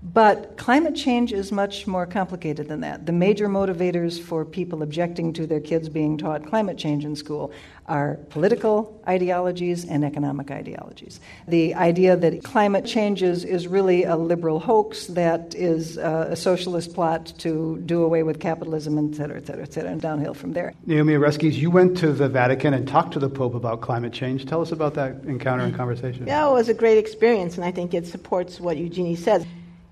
[0.02, 3.06] But climate change is much more complicated than that.
[3.06, 7.50] The major motivators for people objecting to their kids being taught climate change in school
[7.86, 11.20] are political ideologies and economic ideologies.
[11.46, 16.36] The idea that climate change is, is really a liberal hoax that is uh, a
[16.36, 20.34] socialist plot to do away with capitalism, et cetera, et cetera, et cetera, and downhill
[20.34, 20.74] from there.
[20.86, 24.46] Naomi Oreskes, you went to the Vatican and talked to the Pope about climate change.
[24.46, 26.26] Tell us about that encounter and conversation.
[26.26, 29.46] Yeah, it was a great experience, and I think it supports what Eugenie says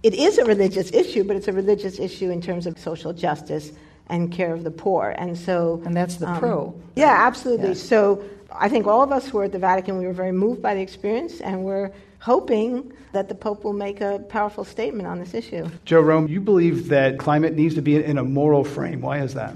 [0.05, 3.73] it is a religious issue, but it's a religious issue in terms of social justice
[4.09, 5.15] and care of the poor.
[5.17, 5.83] And so.
[5.85, 6.83] And that's the um, pro.
[6.95, 7.69] Yeah, absolutely.
[7.69, 7.81] Yes.
[7.81, 10.61] So I think all of us who were at the Vatican, we were very moved
[10.61, 11.91] by the experience, and we're
[12.21, 15.69] hoping that the Pope will make a powerful statement on this issue.
[15.85, 19.01] Joe Romm, you believe that climate needs to be in a moral frame.
[19.01, 19.55] Why is that?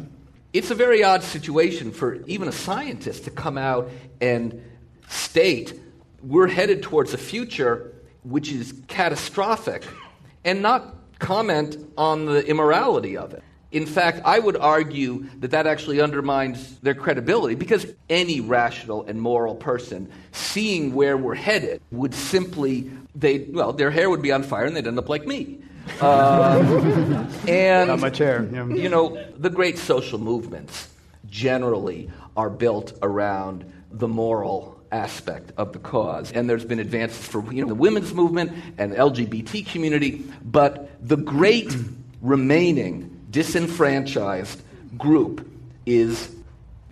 [0.54, 4.62] It's a very odd situation for even a scientist to come out and
[5.08, 5.78] state
[6.22, 9.84] we're headed towards a future which is catastrophic
[10.48, 13.42] and not comment on the immorality of it.
[13.70, 19.20] In fact, I would argue that that actually undermines their credibility because any rational and
[19.20, 24.42] moral person seeing where we're headed would simply, they well, their hair would be on
[24.42, 25.58] fire and they'd end up like me.
[26.02, 28.46] Uh, and not much hair.
[28.52, 28.66] Yeah.
[28.66, 30.88] You know, the great social movements
[31.30, 36.32] generally are built around the moral aspect of the cause.
[36.32, 40.90] And there's been advances for you know, the women's movement and the LGBT community, but
[41.06, 41.74] the great
[42.20, 44.60] remaining disenfranchised
[44.96, 45.48] group
[45.86, 46.34] is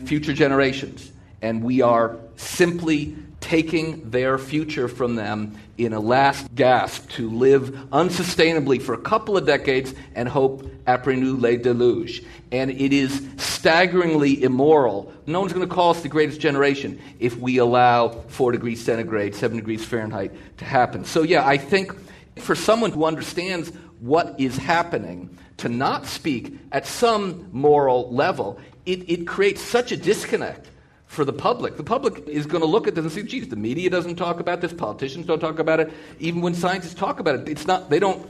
[0.05, 1.11] future generations.
[1.43, 7.69] And we are simply taking their future from them in a last gasp to live
[7.93, 12.25] unsustainably for a couple of decades and hope après nous le deluge.
[12.51, 15.13] And it is staggeringly immoral.
[15.27, 19.37] No one's going to call us the greatest generation if we allow 4 degrees centigrade,
[19.37, 21.05] 7 degrees Fahrenheit to happen.
[21.05, 21.93] So, yeah, I think
[22.41, 29.09] for someone who understands what is happening, to not speak at some moral level, it,
[29.09, 30.69] it creates such a disconnect
[31.07, 31.77] for the public.
[31.77, 34.41] The public is going to look at this and say, geez, the media doesn't talk
[34.41, 35.93] about this, politicians don't talk about it.
[36.19, 38.29] Even when scientists talk about it, it's not, they don't,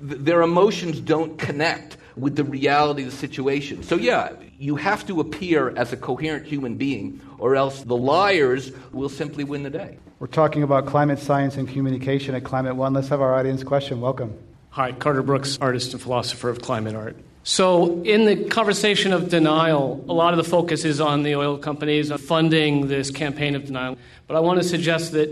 [0.00, 3.82] their emotions don't connect with the reality of the situation.
[3.82, 8.72] So, yeah, you have to appear as a coherent human being, or else the liars
[8.92, 9.98] will simply win the day.
[10.18, 12.92] We're talking about climate science and communication at Climate One.
[12.92, 14.00] Let's have our audience question.
[14.00, 14.36] Welcome.
[14.70, 17.16] Hi, Carter Brooks, artist and philosopher of climate art.
[17.42, 21.56] So, in the conversation of denial, a lot of the focus is on the oil
[21.56, 23.96] companies funding this campaign of denial.
[24.26, 25.30] But I want to suggest that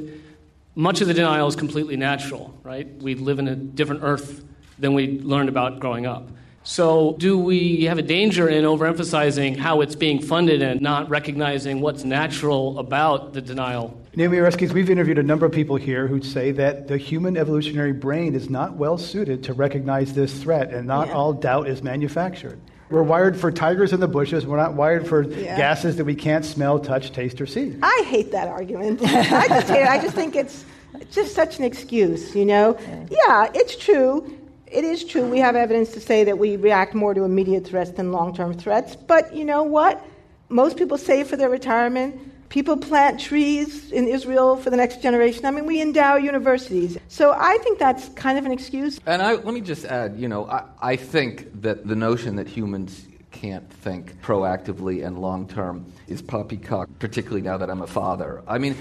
[0.74, 2.86] much of the denial is completely natural, right?
[3.02, 4.42] We live in a different earth
[4.78, 6.28] than we learned about growing up.
[6.64, 11.80] So, do we have a danger in overemphasizing how it's being funded and not recognizing
[11.82, 14.00] what's natural about the denial?
[14.18, 17.92] Naomi Oreskes, we've interviewed a number of people here who say that the human evolutionary
[17.92, 21.14] brain is not well suited to recognize this threat, and not Yeah.
[21.14, 22.58] all doubt is manufactured.
[22.90, 24.44] We're wired for tigers in the bushes.
[24.44, 25.56] We're not wired for Yeah.
[25.56, 27.76] gases that we can't smell, touch, taste, or see.
[27.80, 29.00] I hate that argument.
[29.04, 29.88] I just hate it.
[29.88, 30.64] I just think it's
[31.12, 32.76] just such an excuse, you know?
[33.08, 34.24] Yeah, it's true.
[34.66, 35.26] It is true.
[35.28, 38.52] We have evidence to say that we react more to immediate threats than long term
[38.52, 38.96] threats.
[38.96, 40.04] But you know what?
[40.48, 42.16] Most people save for their retirement.
[42.48, 45.44] People plant trees in Israel for the next generation.
[45.44, 46.96] I mean, we endow universities.
[47.08, 48.98] So I think that's kind of an excuse.
[49.04, 52.48] And I, let me just add, you know, I, I think that the notion that
[52.48, 58.42] humans can't think proactively and long term is poppycock, particularly now that I'm a father.
[58.48, 58.74] I mean,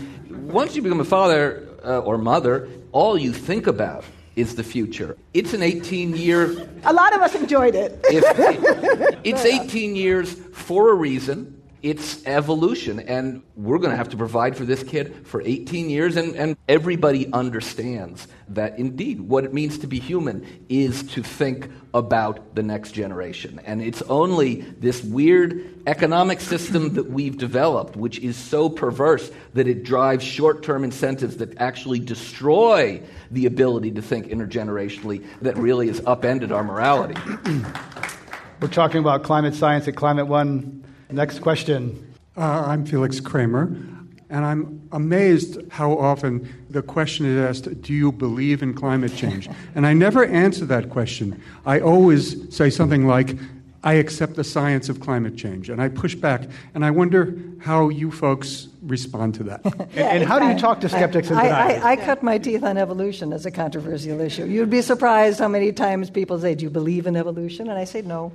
[0.52, 4.06] once you become a father uh, or mother, all you think about
[4.38, 5.18] is the future.
[5.34, 8.00] It's an 18 year A lot of us enjoyed it.
[8.06, 8.24] if
[9.26, 11.57] it's 18 years for a reason.
[11.84, 16.16] It's evolution, and we're going to have to provide for this kid for 18 years.
[16.16, 21.70] And, and everybody understands that indeed what it means to be human is to think
[21.94, 23.62] about the next generation.
[23.64, 29.68] And it's only this weird economic system that we've developed, which is so perverse that
[29.68, 35.88] it drives short term incentives that actually destroy the ability to think intergenerationally, that really
[35.88, 37.20] has upended our morality.
[38.60, 40.84] We're talking about climate science at Climate One.
[41.10, 42.14] Next question.
[42.36, 43.64] Uh, I'm Felix Kramer,
[44.30, 49.50] and I'm amazed how often the question is asked, Do you believe in climate change?
[49.76, 51.42] And I never answer that question.
[51.66, 53.38] I always say something like,
[53.84, 55.70] I accept the science of climate change.
[55.70, 56.42] And I push back,
[56.74, 59.62] and I wonder how you folks respond to that.
[59.96, 61.48] And, and how do you talk to skeptics and I.
[61.48, 64.46] I, I cut my teeth on evolution as a controversial issue.
[64.46, 67.70] You'd be surprised how many times people say, Do you believe in evolution?
[67.70, 68.34] And I say, No.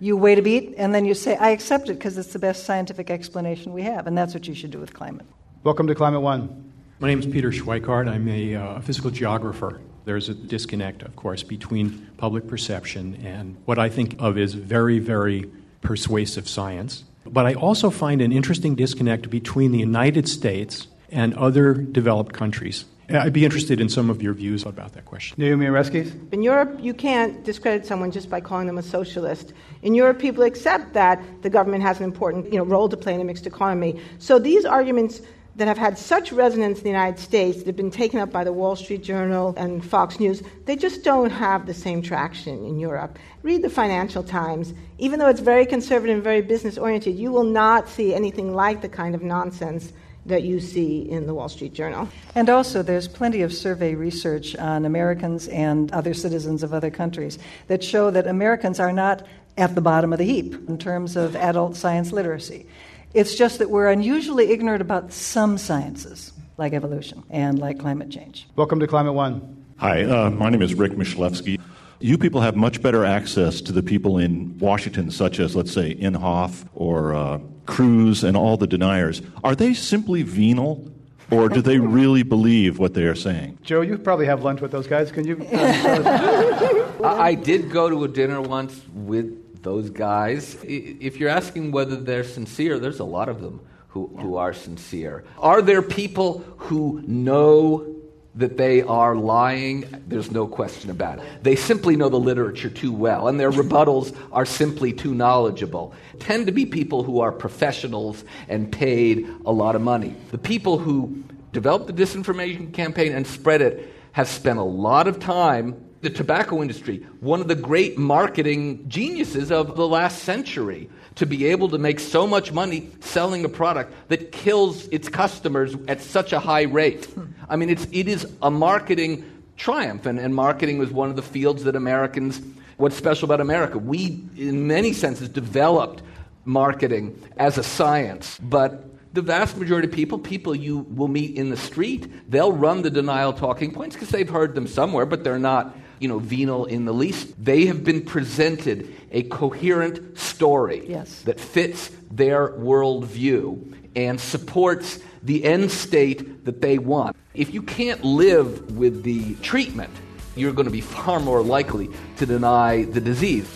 [0.00, 2.64] You wait a beat, and then you say, I accept it because it's the best
[2.64, 4.06] scientific explanation we have.
[4.06, 5.26] And that's what you should do with climate.
[5.62, 6.72] Welcome to Climate One.
[7.00, 8.08] My name is Peter Schweikart.
[8.08, 9.80] I'm a uh, physical geographer.
[10.04, 14.98] There's a disconnect, of course, between public perception and what I think of as very,
[14.98, 17.04] very persuasive science.
[17.26, 22.84] But I also find an interesting disconnect between the United States and other developed countries.
[23.10, 25.36] I'd be interested in some of your views about that question.
[25.38, 26.32] Naomi Oreskes?
[26.32, 29.52] In Europe, you can't discredit someone just by calling them a socialist.
[29.82, 33.14] In Europe, people accept that the government has an important you know, role to play
[33.14, 34.00] in a mixed economy.
[34.18, 35.20] So these arguments
[35.56, 38.42] that have had such resonance in the United States, that have been taken up by
[38.42, 42.78] the Wall Street Journal and Fox News, they just don't have the same traction in
[42.78, 43.18] Europe.
[43.42, 44.74] Read the Financial Times.
[44.98, 48.82] Even though it's very conservative and very business oriented, you will not see anything like
[48.82, 49.92] the kind of nonsense
[50.26, 52.08] that you see in the Wall Street Journal.
[52.34, 57.38] And also, there's plenty of survey research on Americans and other citizens of other countries
[57.68, 61.36] that show that Americans are not at the bottom of the heap in terms of
[61.36, 62.66] adult science literacy.
[63.12, 68.48] It's just that we're unusually ignorant about some sciences, like evolution and like climate change.
[68.56, 69.64] Welcome to Climate One.
[69.76, 71.60] Hi, uh, my name is Rick Michalewski.
[72.04, 75.94] You people have much better access to the people in Washington, such as, let's say,
[75.94, 79.22] Inhofe or uh, Cruz and all the deniers.
[79.42, 80.92] Are they simply venal,
[81.30, 83.56] or do they really believe what they are saying?
[83.62, 85.10] Joe, you probably have lunch with those guys.
[85.10, 85.48] Can you?
[85.54, 90.58] I, I did go to a dinner once with those guys.
[90.62, 95.24] If you're asking whether they're sincere, there's a lot of them who, who are sincere.
[95.38, 97.93] Are there people who know
[98.36, 99.84] that they are lying?
[100.06, 101.24] There's no question about it.
[101.42, 105.94] They simply know the literature too well, and their rebuttals are simply too knowledgeable.
[106.18, 110.14] Tend to be people who are professionals and paid a lot of money.
[110.30, 115.20] The people who developed the disinformation campaign and spread it have spent a lot of
[115.20, 121.26] time the tobacco industry, one of the great marketing geniuses of the last century, to
[121.26, 126.00] be able to make so much money selling a product that kills its customers at
[126.00, 127.06] such a high rate.
[127.06, 127.24] Hmm.
[127.48, 129.24] I mean, it's, it is a marketing
[129.56, 132.40] triumph, and, and marketing was one of the fields that Americans,
[132.76, 133.78] what's special about America?
[133.78, 136.02] We, in many senses, developed
[136.44, 141.50] marketing as a science, but the vast majority of people, people you will meet in
[141.50, 145.38] the street, they'll run the denial talking points because they've heard them somewhere, but they're
[145.38, 147.32] not, you know, venal in the least.
[147.42, 151.22] They have been presented a coherent story Yes.
[151.22, 157.16] that fits their worldview and supports the end state that they want.
[157.32, 159.88] If you can't live with the treatment,
[160.36, 161.88] you're going to be far more likely
[162.18, 163.48] to deny the disease.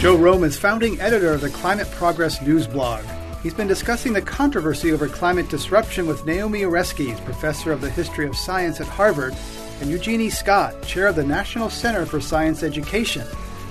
[0.00, 3.04] Joe Romm is founding editor of the Climate Progress News blog.
[3.42, 8.26] He's been discussing the controversy over climate disruption with Naomi Oreskes, professor of the history
[8.26, 9.34] of science at Harvard,
[9.80, 13.24] and Eugenie Scott, chair of the National Center for Science Education.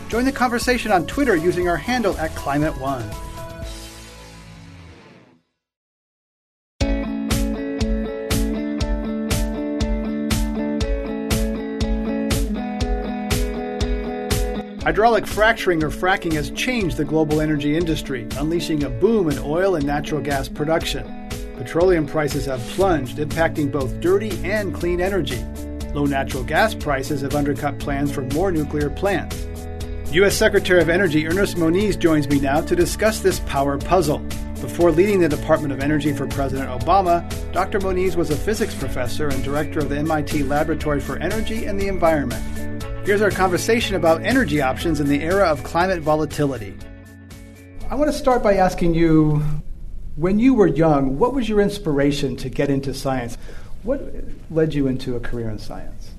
[0.07, 3.03] Join the conversation on Twitter using our handle at Climate One.
[14.87, 19.75] Hydraulic fracturing or fracking has changed the global energy industry, unleashing a boom in oil
[19.75, 21.27] and natural gas production.
[21.57, 25.43] Petroleum prices have plunged, impacting both dirty and clean energy.
[25.93, 29.45] Low natural gas prices have undercut plans for more nuclear plants.
[30.13, 30.37] U.S.
[30.37, 34.19] Secretary of Energy Ernest Moniz joins me now to discuss this power puzzle.
[34.61, 37.81] Before leading the Department of Energy for President Obama, Dr.
[37.81, 41.89] Moniz was a physics professor and director of the MIT Laboratory for Energy and the
[41.89, 42.76] Environment.
[43.07, 46.73] Here's our conversation about energy options in the era of climate volatility.
[47.89, 49.41] I want to start by asking you
[50.17, 53.37] when you were young, what was your inspiration to get into science?
[53.83, 54.13] What
[54.51, 56.11] led you into a career in science?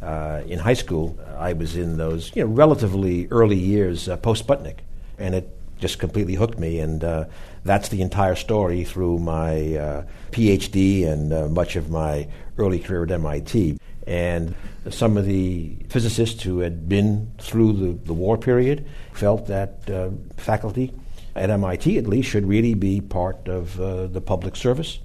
[0.00, 4.46] Uh, in high school, I was in those you know, relatively early years uh, post
[4.46, 4.76] Sputnik,
[5.18, 5.50] and it
[5.80, 6.78] just completely hooked me.
[6.78, 7.24] And uh,
[7.64, 13.02] that's the entire story through my uh, PhD and uh, much of my early career
[13.02, 13.80] at MIT.
[14.06, 14.54] And
[14.90, 20.10] some of the physicists who had been through the, the war period felt that uh,
[20.36, 20.92] faculty
[21.34, 24.98] at MIT, at least, should really be part of uh, the public service.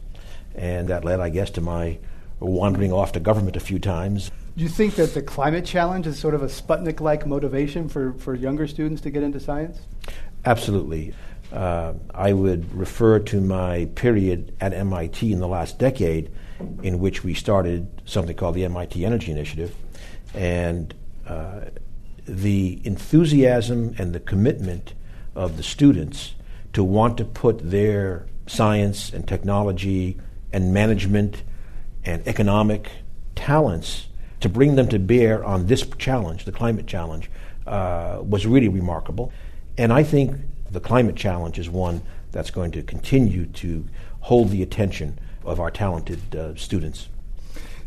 [0.55, 1.99] And that led, I guess, to my
[2.39, 4.31] wandering off to government a few times.
[4.57, 8.13] Do you think that the climate challenge is sort of a Sputnik like motivation for,
[8.13, 9.77] for younger students to get into science?
[10.45, 11.13] Absolutely.
[11.53, 16.31] Uh, I would refer to my period at MIT in the last decade
[16.83, 19.75] in which we started something called the MIT Energy Initiative.
[20.33, 20.93] And
[21.27, 21.61] uh,
[22.27, 24.93] the enthusiasm and the commitment
[25.35, 26.33] of the students
[26.73, 30.17] to want to put their science and technology
[30.51, 31.43] and management
[32.03, 32.89] and economic
[33.35, 34.07] talents
[34.39, 37.29] to bring them to bear on this challenge, the climate challenge,
[37.65, 39.31] uh, was really remarkable.
[39.77, 40.35] And I think
[40.71, 42.01] the climate challenge is one
[42.31, 43.85] that's going to continue to
[44.21, 47.09] hold the attention of our talented uh, students.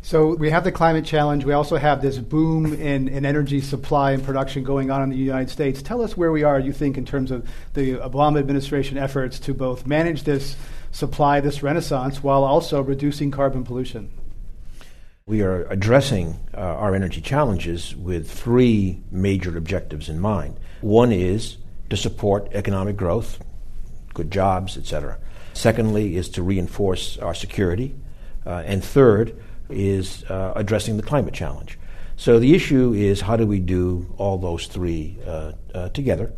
[0.02, 1.44] So we have the climate challenge.
[1.44, 5.16] We also have this boom in, in energy supply and production going on in the
[5.16, 5.82] United States.
[5.82, 9.52] Tell us where we are, you think, in terms of the Obama administration efforts to
[9.52, 10.56] both manage this
[10.90, 14.10] supply, this renaissance, while also reducing carbon pollution.
[15.26, 20.58] We are addressing uh, our energy challenges with three major objectives in mind.
[20.80, 21.58] One is
[21.90, 23.38] to support economic growth,
[24.14, 25.18] good jobs, etc.
[25.60, 27.94] Secondly, is to reinforce our security.
[28.46, 29.38] Uh, and third,
[29.68, 31.78] is uh, addressing the climate challenge.
[32.16, 36.32] So the issue is how do we do all those three uh, uh together?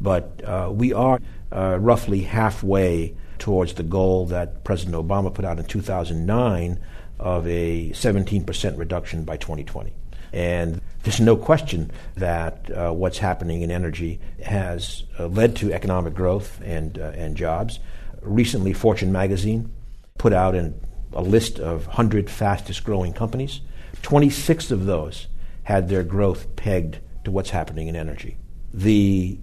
[0.00, 1.18] But uh, we are
[1.50, 6.78] uh, roughly halfway towards the goal that President Obama put out in 2009
[7.18, 9.92] of a 17% reduction by 2020.
[10.32, 16.96] And there's no question that what's happening in energy has led to economic growth and,
[16.96, 17.80] and jobs.
[18.22, 19.72] Recently, Fortune magazine
[20.18, 20.80] put out an,
[21.12, 23.60] a list of 100 fastest growing companies.
[24.02, 25.28] 26 of those
[25.64, 28.36] had their growth pegged to what's happening in energy.
[28.72, 29.38] The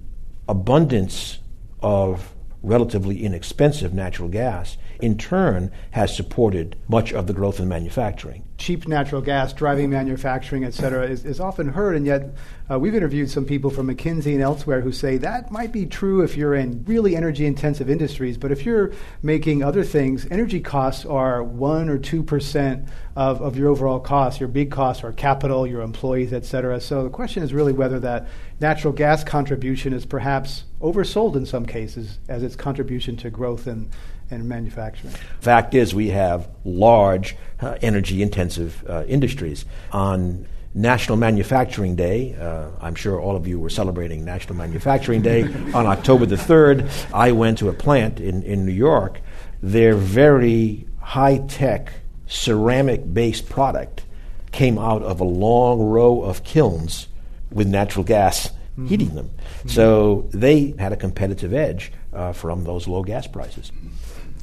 [0.48, 1.40] abundance
[1.82, 8.45] of relatively inexpensive natural gas in turn has supported much of the growth in manufacturing.
[8.58, 12.34] Cheap natural gas driving manufacturing, et cetera, is, is often heard, and yet
[12.72, 16.22] uh, we've interviewed some people from McKinsey and elsewhere who say that might be true
[16.22, 21.06] if you're in really energy intensive industries, but if you're making other things, energy costs
[21.06, 24.40] are 1 or 2% of, of your overall costs.
[24.40, 26.80] Your big costs are capital, your employees, et cetera.
[26.80, 28.28] So the question is really whether that
[28.60, 33.90] natural gas contribution is perhaps oversold in some cases as its contribution to growth and
[34.32, 35.14] and manufacturing.
[35.40, 39.66] Fact is, we have large uh, energy intensive uh, industries.
[39.92, 45.44] On National Manufacturing Day, uh, I'm sure all of you were celebrating National Manufacturing Day
[45.74, 46.90] on October the 3rd.
[47.14, 49.22] I went to a plant in, in New York.
[49.64, 51.94] Their very high tech
[52.28, 54.04] ceramic based product
[54.52, 57.08] came out of a long row of kilns
[57.52, 58.88] with natural gas mm-hmm.
[58.88, 59.30] heating them.
[59.30, 59.70] Mm-hmm.
[59.70, 63.72] So they had a competitive edge uh, from those low gas prices.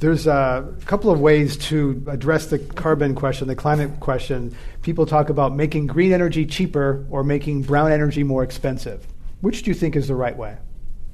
[0.03, 4.53] There's a couple of ways to address the carbon question, the climate question.
[4.81, 9.07] People talk about making green energy cheaper or making brown energy more expensive.
[9.39, 10.57] Which do you think is the right way?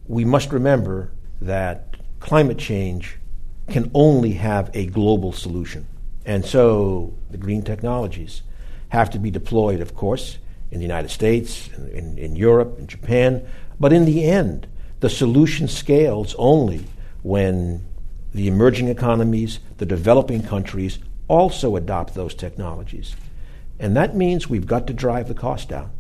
[0.08, 3.20] We must remember that climate change
[3.70, 5.86] can only have a global solution.
[6.26, 8.42] And so the green technologies
[8.88, 10.40] have to be deployed, of course,
[10.72, 13.48] in the United States, in, in, Europe, in Japan.
[13.80, 14.66] But in the end,
[15.00, 16.88] the solution scales only
[17.22, 17.86] when
[18.34, 23.16] the emerging economies, the developing countries also adopt those technologies.
[23.80, 25.92] And that means we've got to drive the cost down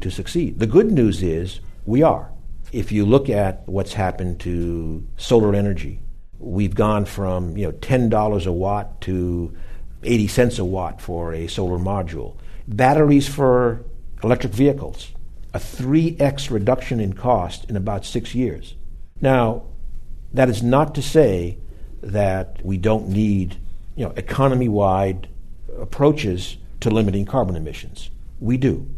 [0.00, 0.58] to succeed.
[0.58, 2.30] The good news is we are.
[2.70, 6.00] If you look at what's happened to solar energy,
[6.38, 9.56] we've gone from you know $10 a watt to
[10.02, 12.36] 80 cents a watt for a solar module.
[12.68, 13.84] Batteries for
[14.22, 15.12] electric vehicles,
[15.54, 18.74] a 3x reduction in cost in about six years.
[19.20, 19.64] Now,
[20.32, 21.58] that is not to say
[22.02, 23.56] that we don't need
[23.96, 25.28] you know, economy wide
[25.78, 28.10] approaches to limiting carbon emissions.
[28.40, 28.88] We do.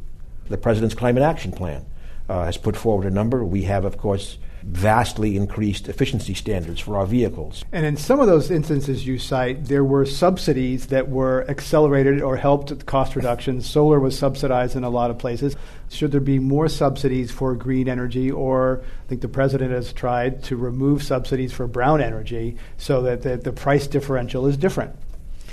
[0.48, 1.86] The President's Climate Action Plan
[2.28, 3.44] uh, has put forward a number.
[3.44, 7.64] We have, of course, vastly increased efficiency standards for our vehicles.
[7.72, 12.36] And in some of those instances you cite, there were subsidies that were accelerated or
[12.36, 13.68] helped cost reductions.
[13.68, 15.56] Solar was subsidized in a lot of places.
[15.88, 20.42] Should there be more subsidies for green energy, or I think the president has tried
[20.44, 24.94] to remove subsidies for brown energy so that the, the price differential is different?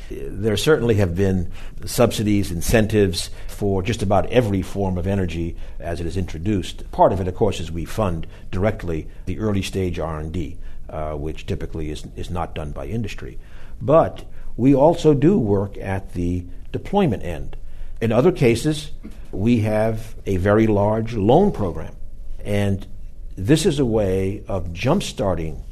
[0.10, 1.52] There certainly have been
[1.86, 6.90] subsidies, incentives for just about every form of energy as it is introduced.
[6.92, 10.58] Part of it, of course, is we fund directly the early stage R&D,
[10.90, 13.38] uh, which typically is, is not done by industry.
[13.82, 17.58] But we also do work at the deployment end.
[18.02, 18.92] In other cases,
[19.32, 21.96] we have a very large loan program.
[22.44, 22.88] And
[23.36, 25.64] this is a way of jump-starting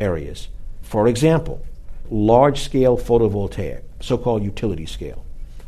[0.00, 0.48] areas.
[0.82, 1.64] For example,
[2.10, 5.24] large scale photovoltaic, so called utility scale,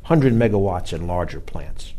[0.07, 1.95] 100 megawatts and larger plants.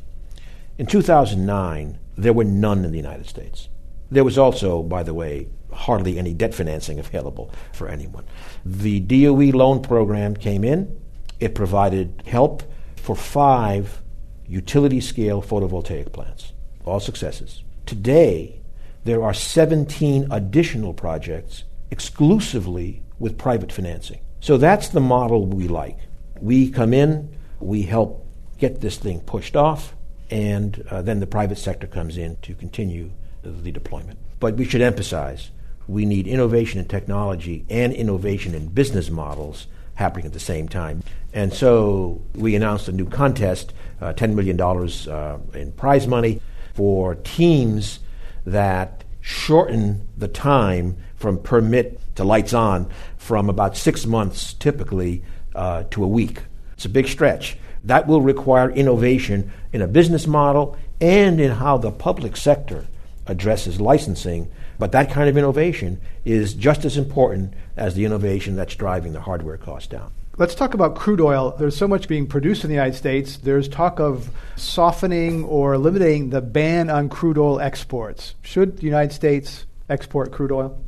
[0.78, 3.70] In 2009, there were none in the United States.
[4.10, 8.26] There was also, by the way, hardly any debt financing available for anyone.
[8.66, 11.00] The DOE loan program came in,
[11.40, 12.64] it provided help
[12.96, 14.02] for five
[14.48, 16.54] utility scale photovoltaic plants,
[16.86, 17.64] all successes.
[17.86, 18.62] Today,
[19.04, 24.20] there are 17 additional projects exclusively with private financing.
[24.40, 25.98] So that's the model we like.
[26.42, 28.26] We come in, we help
[28.58, 29.96] get this thing pushed off,
[30.30, 33.12] and uh, then the private sector comes in to continue
[33.44, 34.20] the deployment.
[34.40, 35.52] But we should emphasize
[35.88, 41.04] we need innovation in technology and innovation in business models happening at the same time.
[41.34, 46.42] And so we announced a new contest uh, $10 million uh, in prize money
[46.74, 48.00] for teams
[48.46, 55.24] that shorten the time from permit to lights on from about six months typically
[55.58, 56.44] uh, to a week.
[56.74, 57.58] It's a big stretch.
[57.84, 62.86] That will require innovation in a business model and in how the public sector
[63.26, 64.50] addresses licensing.
[64.80, 69.22] But that kind of innovation is just as important as the innovation that's driving the
[69.22, 70.12] hardware cost down.
[70.38, 71.56] Let's talk about crude oil.
[71.58, 73.38] There's so much being produced in the United States.
[73.38, 78.36] There's talk of softening or eliminating the ban on crude oil exports.
[78.44, 80.80] Should the United States export crude oil?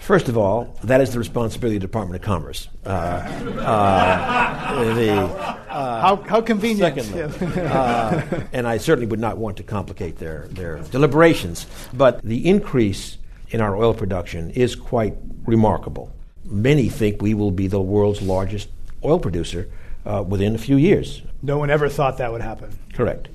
[0.00, 2.68] First of all, that is the responsibility of the Department of Commerce.
[2.84, 7.02] Uh, uh, the, uh, how, how convenient.
[7.02, 8.22] Secondly, uh,
[8.52, 13.18] and I certainly would not want to complicate their, their deliberations, but the increase
[13.50, 16.10] in our oil production is quite remarkable.
[16.44, 18.70] Many think we will be the world's largest
[19.04, 19.68] oil producer
[20.06, 21.20] uh, within a few years.
[21.42, 22.76] No one ever thought that would happen.
[22.94, 23.28] Correct.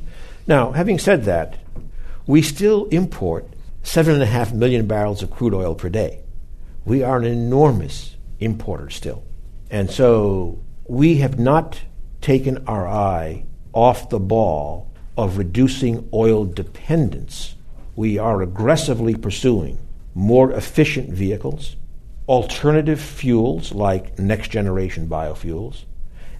[0.47, 1.59] Now, having said that,
[2.25, 3.47] we still import
[3.83, 6.21] 7.5 million barrels of crude oil per day
[6.85, 9.23] we are an enormous importer still.
[9.71, 11.81] And so we have not
[12.21, 17.55] taken our eye off the ball of reducing oil dependence.
[17.95, 19.79] We are aggressively pursuing
[20.13, 21.75] more efficient vehicles,
[22.27, 25.85] alternative fuels like next generation biofuels,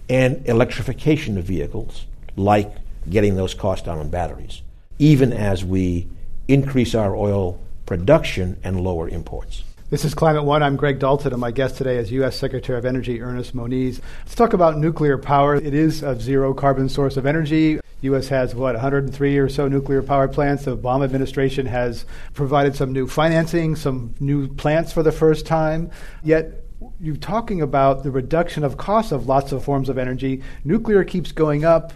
[0.08, 2.72] and electrification of vehicles like
[3.10, 4.62] getting those costs down on batteries,
[4.98, 6.06] even as we
[6.48, 9.62] increase our oil production and lower imports.
[9.88, 10.64] This is Climate One.
[10.64, 12.36] I'm Greg Dalton, and my guest today is U.S.
[12.36, 14.00] Secretary of Energy Ernest Moniz.
[14.24, 15.54] Let's talk about nuclear power.
[15.54, 17.78] It is a zero carbon source of energy.
[18.00, 18.26] U.S.
[18.26, 20.64] has, what, 103 or so nuclear power plants.
[20.64, 25.92] The Obama administration has provided some new financing, some new plants for the first time.
[26.24, 26.64] Yet,
[26.98, 30.42] you're talking about the reduction of costs of lots of forms of energy.
[30.64, 31.92] Nuclear keeps going up,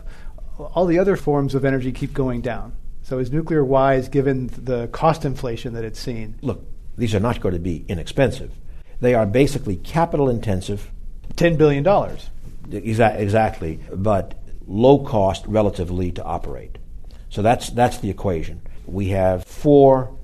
[0.61, 2.72] all the other forms of energy keep going down.
[3.03, 6.38] So, is nuclear wise given the cost inflation that it's seen?
[6.41, 8.53] Look, these are not going to be inexpensive.
[9.01, 10.91] They are basically capital intensive.
[11.34, 11.84] $10 billion.
[11.84, 14.34] Exa- exactly, but
[14.66, 16.78] low cost relatively to operate.
[17.28, 18.61] So that's, that's the equation.
[18.86, 20.16] We have four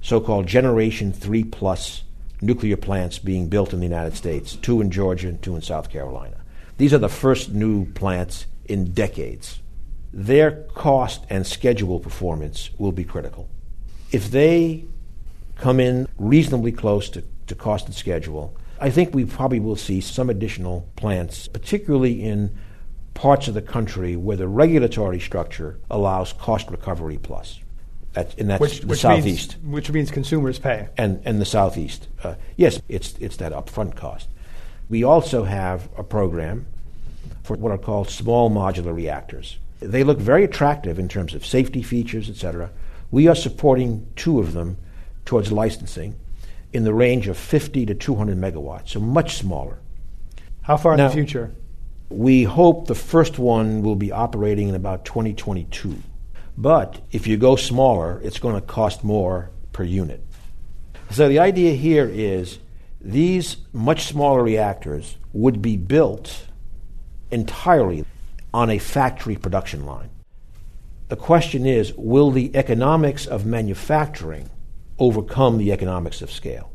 [0.00, 2.02] so called Generation 3 plus
[2.42, 5.88] nuclear plants being built in the United States two in Georgia and two in South
[5.88, 6.36] Carolina.
[6.76, 9.60] These are the first new plants in decades.
[10.12, 13.48] Their cost and schedule performance will be critical.
[14.10, 14.84] If they
[15.62, 20.00] come in reasonably close to, to cost and schedule, I think we probably will see
[20.00, 22.52] some additional plants, particularly in
[23.14, 27.60] parts of the country where the regulatory structure allows cost recovery plus.
[28.12, 29.56] That's, and that's which, the which southeast.
[29.58, 30.88] Means, which means consumers pay.
[30.98, 32.08] And, and the southeast.
[32.24, 34.28] Uh, yes, it's, it's that upfront cost.
[34.88, 36.66] We also have a program
[37.44, 39.58] for what are called small modular reactors.
[39.78, 42.70] They look very attractive in terms of safety features, etc.
[43.12, 44.76] We are supporting two of them
[45.32, 46.14] towards licensing
[46.74, 49.78] in the range of 50 to 200 megawatts, so much smaller.
[50.60, 51.54] How far now, in the future?
[52.10, 55.96] We hope the first one will be operating in about 2022.
[56.58, 60.22] But if you go smaller, it's going to cost more per unit.
[61.08, 62.58] So the idea here is
[63.00, 66.44] these much smaller reactors would be built
[67.30, 68.04] entirely
[68.52, 70.10] on a factory production line.
[71.08, 74.50] The question is will the economics of manufacturing
[74.98, 76.72] overcome the economics of scale?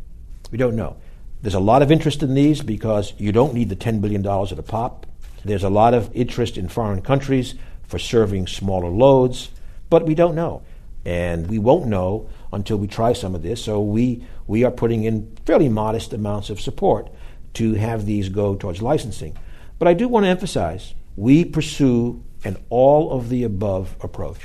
[0.52, 0.98] We don't know.
[1.42, 4.60] There's a lot of interest in these because you don't need the $10 billion at
[4.60, 5.06] a pop.
[5.46, 9.50] There's a lot of interest in foreign countries for serving smaller loads,
[9.90, 10.64] but we don't know.
[11.06, 13.64] And we won't know until we try some of this.
[13.64, 17.10] So we, we are putting in fairly modest amounts of support
[17.54, 19.38] to have these go towards licensing.
[19.80, 24.40] But I do want to emphasize we pursue an all of the above approach.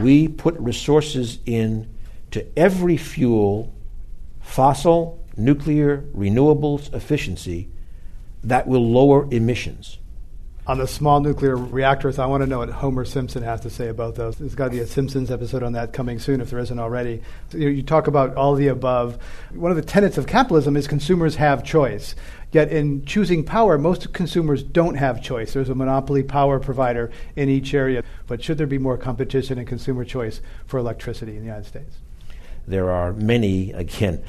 [0.00, 1.88] We put resources in
[2.30, 3.72] to every fuel,
[4.40, 7.68] fossil, nuclear, renewables, efficiency
[8.44, 9.98] that will lower emissions.
[10.66, 13.88] On the small nuclear reactors, I want to know what Homer Simpson has to say
[13.88, 14.36] about those.
[14.36, 17.22] There's got to be a Simpsons episode on that coming soon if there isn't already.
[17.52, 19.16] You, talk about all the above.
[19.54, 22.14] One of the tenets of capitalism is consumers have choice.
[22.52, 25.54] Yet in choosing power, most consumers don't have choice.
[25.54, 28.04] There's a monopoly power provider in each area.
[28.26, 31.96] But should there be more competition and consumer choice for electricity in the United States?
[32.68, 34.22] There are many, again,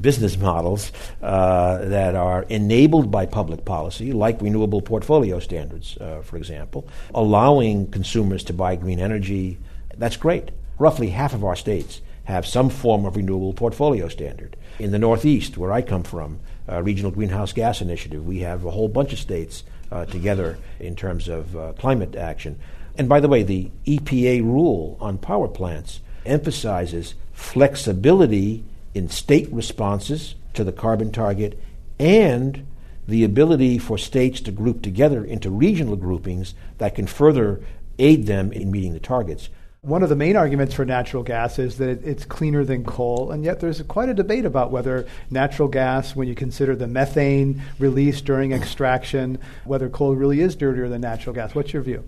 [0.00, 6.36] business models uh, that are enabled by public policy, like renewable portfolio standards, uh, for
[6.36, 9.58] example, allowing consumers to buy green energy.
[9.96, 10.50] That's great.
[10.78, 14.56] Roughly half of our states have some form of renewable portfolio standard.
[14.78, 18.70] In the Northeast, where I come from, uh, Regional Greenhouse Gas Initiative, we have a
[18.70, 22.58] whole bunch of states uh, together in terms of uh, climate action.
[22.96, 28.64] And by the way, the EPA rule on power plants emphasizes flexibility
[28.94, 31.60] in state responses to the carbon target
[31.98, 32.66] and
[33.06, 37.60] the ability for states to group together into regional groupings that can further
[37.98, 39.50] aid them in meeting the targets.
[39.82, 43.44] One of the main arguments for natural gas is that it's cleaner than coal, and
[43.44, 48.24] yet there's quite a debate about whether natural gas, when you consider the methane released
[48.24, 51.54] during extraction, whether coal really is dirtier than natural gas.
[51.54, 52.02] What's your view?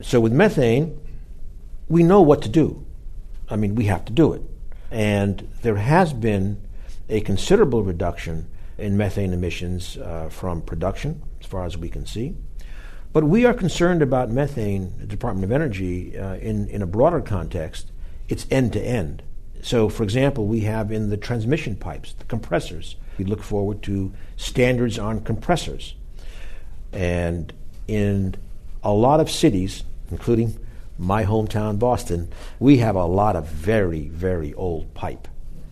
[0.00, 0.98] So, with methane,
[1.88, 2.86] we know what to do.
[3.48, 4.42] I mean, we have to do it.
[4.90, 6.60] And there has been
[7.08, 12.34] a considerable reduction in methane emissions uh, from production, as far as we can see.
[13.12, 17.20] But we are concerned about methane, the Department of Energy, uh, in, in a broader
[17.20, 17.90] context.
[18.28, 19.22] It's end to end.
[19.62, 24.12] So, for example, we have in the transmission pipes, the compressors, we look forward to
[24.36, 25.94] standards on compressors.
[26.92, 27.52] And
[27.88, 28.34] in
[28.82, 30.58] a lot of cities, including
[30.98, 32.28] my hometown, Boston,
[32.58, 35.28] we have a lot of very, very old pipe.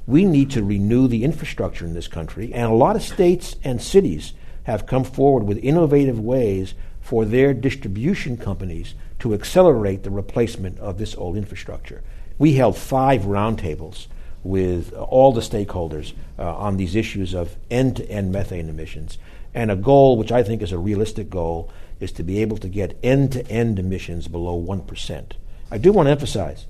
[0.07, 3.81] We need to renew the infrastructure in this country, and a lot of states and
[3.81, 10.79] cities have come forward with innovative ways for their distribution companies to accelerate the replacement
[10.79, 12.03] of this old infrastructure.
[12.39, 14.07] We held five roundtables
[14.43, 19.19] with all the stakeholders uh, on these issues of end to end methane emissions,
[19.55, 22.69] and a goal, which I think is a realistic goal, is to be able to
[22.69, 25.33] get end to end emissions below 1%.
[25.71, 26.67] I do want to emphasize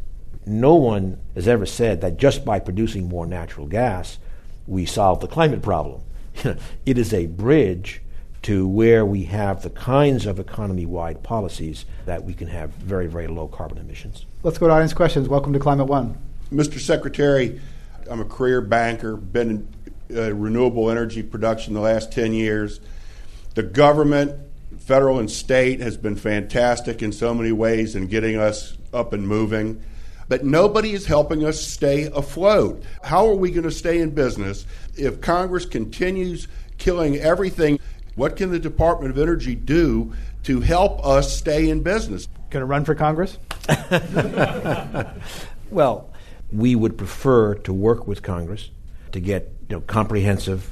[0.47, 4.19] no one has ever said that just by producing more natural gas,
[4.67, 6.03] we solve the climate problem.
[6.87, 8.03] it is a bridge
[8.43, 13.07] to where we have the kinds of economy wide policies that we can have very,
[13.07, 14.27] very low carbon emissions.
[14.43, 15.31] Let's go to audience questions.
[15.31, 16.19] Welcome to Climate One.
[16.53, 16.79] Mr.
[16.79, 17.59] Secretary,
[18.11, 19.69] I'm a career banker, been in
[20.11, 22.81] uh, renewable energy production the last 10 years.
[23.55, 24.39] The government
[24.79, 29.27] federal and state has been fantastic in so many ways in getting us up and
[29.27, 29.83] moving.
[30.29, 32.83] But nobody is helping us stay afloat.
[33.03, 36.49] How are we going to stay in business if Congress continues
[36.79, 37.79] killing everything?
[38.15, 40.13] What can the Department of Energy do
[40.45, 42.29] to help us stay in business?
[42.51, 43.39] Going to run for Congress?
[45.71, 46.11] well,
[46.53, 48.71] we would prefer to work with Congress
[49.15, 50.71] to get you know, comprehensive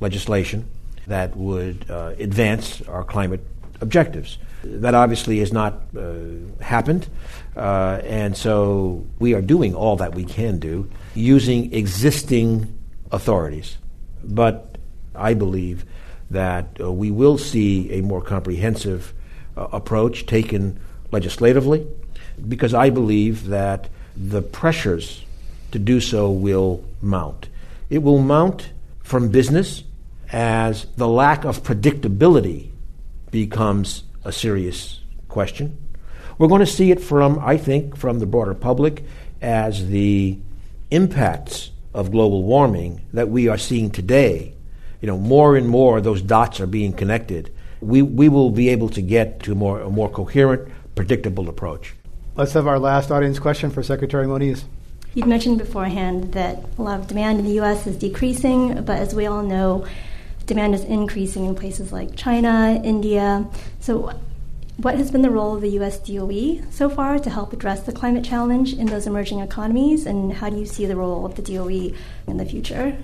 [0.00, 0.68] legislation
[1.06, 3.40] that would uh, advance our climate
[3.80, 4.36] objectives.
[4.64, 6.12] That obviously has not uh,
[6.60, 7.08] happened,
[7.56, 12.76] uh, and so we are doing all that we can do using existing
[13.12, 13.78] authorities.
[14.24, 14.76] But
[15.14, 15.84] I believe
[16.30, 19.14] that uh, we will see a more comprehensive
[19.56, 20.80] uh, approach taken
[21.12, 21.86] legislatively
[22.48, 25.24] because I believe that the pressures
[25.70, 27.48] to do so will mount.
[27.90, 28.72] It will mount
[29.02, 29.84] from business
[30.30, 32.70] as the lack of predictability
[33.30, 35.76] becomes a serious question.
[36.36, 39.04] We're going to see it from, I think, from the broader public
[39.40, 40.38] as the
[40.90, 44.54] impacts of global warming that we are seeing today.
[45.00, 47.52] You know, more and more those dots are being connected.
[47.80, 51.94] We, we will be able to get to more, a more coherent, predictable approach.
[52.34, 54.64] Let's have our last audience question for Secretary Moniz.
[55.14, 57.86] You'd mentioned beforehand that a lot of demand in the U.S.
[57.86, 59.86] is decreasing, but as we all know,
[60.46, 63.46] demand is increasing in places like China, India.
[63.80, 64.12] So,
[64.76, 67.92] what has been the role of the US DOE so far to help address the
[67.92, 71.42] climate challenge in those emerging economies, and how do you see the role of the
[71.42, 71.96] DOE
[72.28, 72.96] in the future?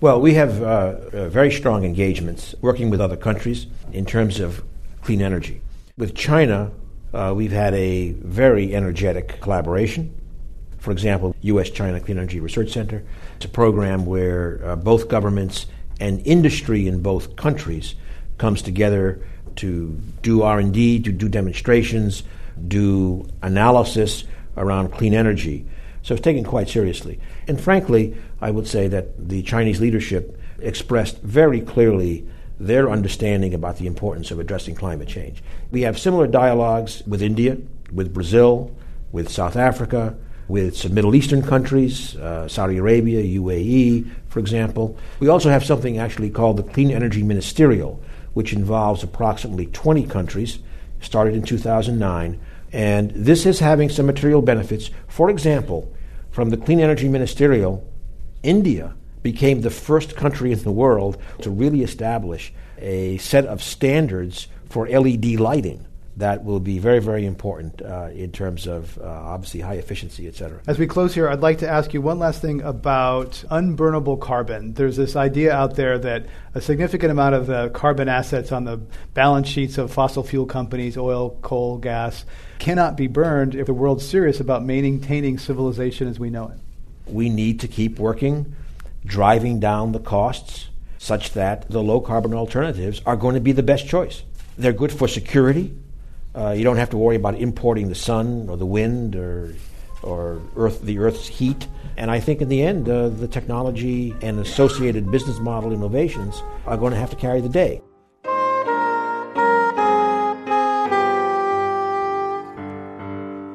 [0.00, 0.66] Well, we have uh,
[1.12, 4.62] uh, very strong engagements working with other countries in terms of
[5.02, 5.60] clean energy.
[5.98, 6.70] With China,
[7.12, 10.14] uh, we've had a very energetic collaboration.
[10.80, 11.70] For example, U.S.
[11.70, 13.04] China Clean Energy Research Center.
[13.36, 15.66] It's a program where uh, both governments
[16.00, 17.94] and industry in both countries
[18.38, 19.22] comes together
[19.56, 22.22] to do R&D, to do demonstrations,
[22.66, 24.24] do analysis
[24.56, 25.66] around clean energy.
[26.02, 27.20] So it's taken quite seriously.
[27.46, 32.26] And frankly, I would say that the Chinese leadership expressed very clearly
[32.58, 35.42] their understanding about the importance of addressing climate change.
[35.70, 37.58] We have similar dialogues with India,
[37.92, 38.74] with Brazil,
[39.12, 40.16] with South Africa,
[40.50, 44.98] with some Middle Eastern countries, uh, Saudi Arabia, UAE, for example.
[45.20, 48.02] We also have something actually called the Clean Energy Ministerial,
[48.34, 50.58] which involves approximately 20 countries,
[51.00, 52.40] started in 2009.
[52.72, 54.90] And this is having some material benefits.
[55.06, 55.92] For example,
[56.32, 57.86] from the Clean Energy Ministerial,
[58.42, 64.48] India became the first country in the world to really establish a set of standards
[64.68, 65.86] for LED lighting
[66.20, 70.34] that will be very, very important uh, in terms of uh, obviously high efficiency, et
[70.34, 70.60] cetera.
[70.66, 74.74] As we close here, I'd like to ask you one last thing about unburnable carbon.
[74.74, 78.78] There's this idea out there that a significant amount of the carbon assets on the
[79.14, 82.24] balance sheets of fossil fuel companies, oil, coal, gas,
[82.58, 86.58] cannot be burned if the world's serious about maintaining civilization as we know it.
[87.06, 88.54] We need to keep working,
[89.04, 90.68] driving down the costs
[90.98, 94.22] such that the low carbon alternatives are going to be the best choice.
[94.58, 95.74] They're good for security,
[96.34, 99.54] uh, you don't have to worry about importing the sun or the wind or,
[100.02, 101.66] or earth, the Earth's heat.
[101.96, 106.76] And I think in the end, uh, the technology and associated business model innovations are
[106.76, 107.82] going to have to carry the day.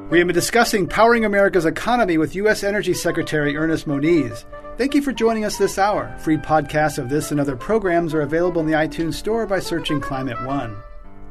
[0.08, 2.62] We have been discussing powering America's economy with U.S.
[2.62, 4.44] Energy Secretary Ernest Moniz.
[4.78, 6.16] Thank you for joining us this hour.
[6.18, 10.00] Free podcasts of this and other programs are available in the iTunes Store by searching
[10.00, 10.76] Climate One.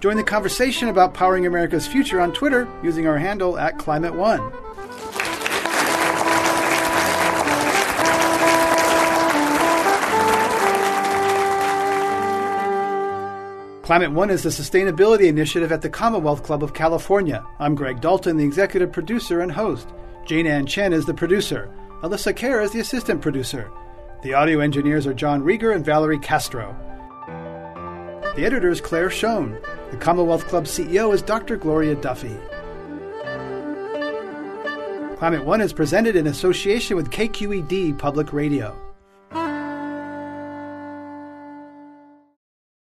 [0.01, 4.51] Join the conversation about powering America's future on Twitter using our handle at Climate One.
[13.83, 17.45] Climate One is the sustainability initiative at the Commonwealth Club of California.
[17.59, 19.87] I'm Greg Dalton, the executive producer and host.
[20.25, 21.71] Jane Ann Chen is the producer.
[22.01, 23.71] Alyssa Kerr is the assistant producer.
[24.23, 26.75] The audio engineers are John Rieger and Valerie Castro.
[28.35, 29.57] The editor is Claire Schoen.
[29.95, 31.55] The Commonwealth Club CEO is Dr.
[31.55, 32.35] Gloria Duffy.
[35.15, 38.75] Climate One is presented in association with KQED Public Radio.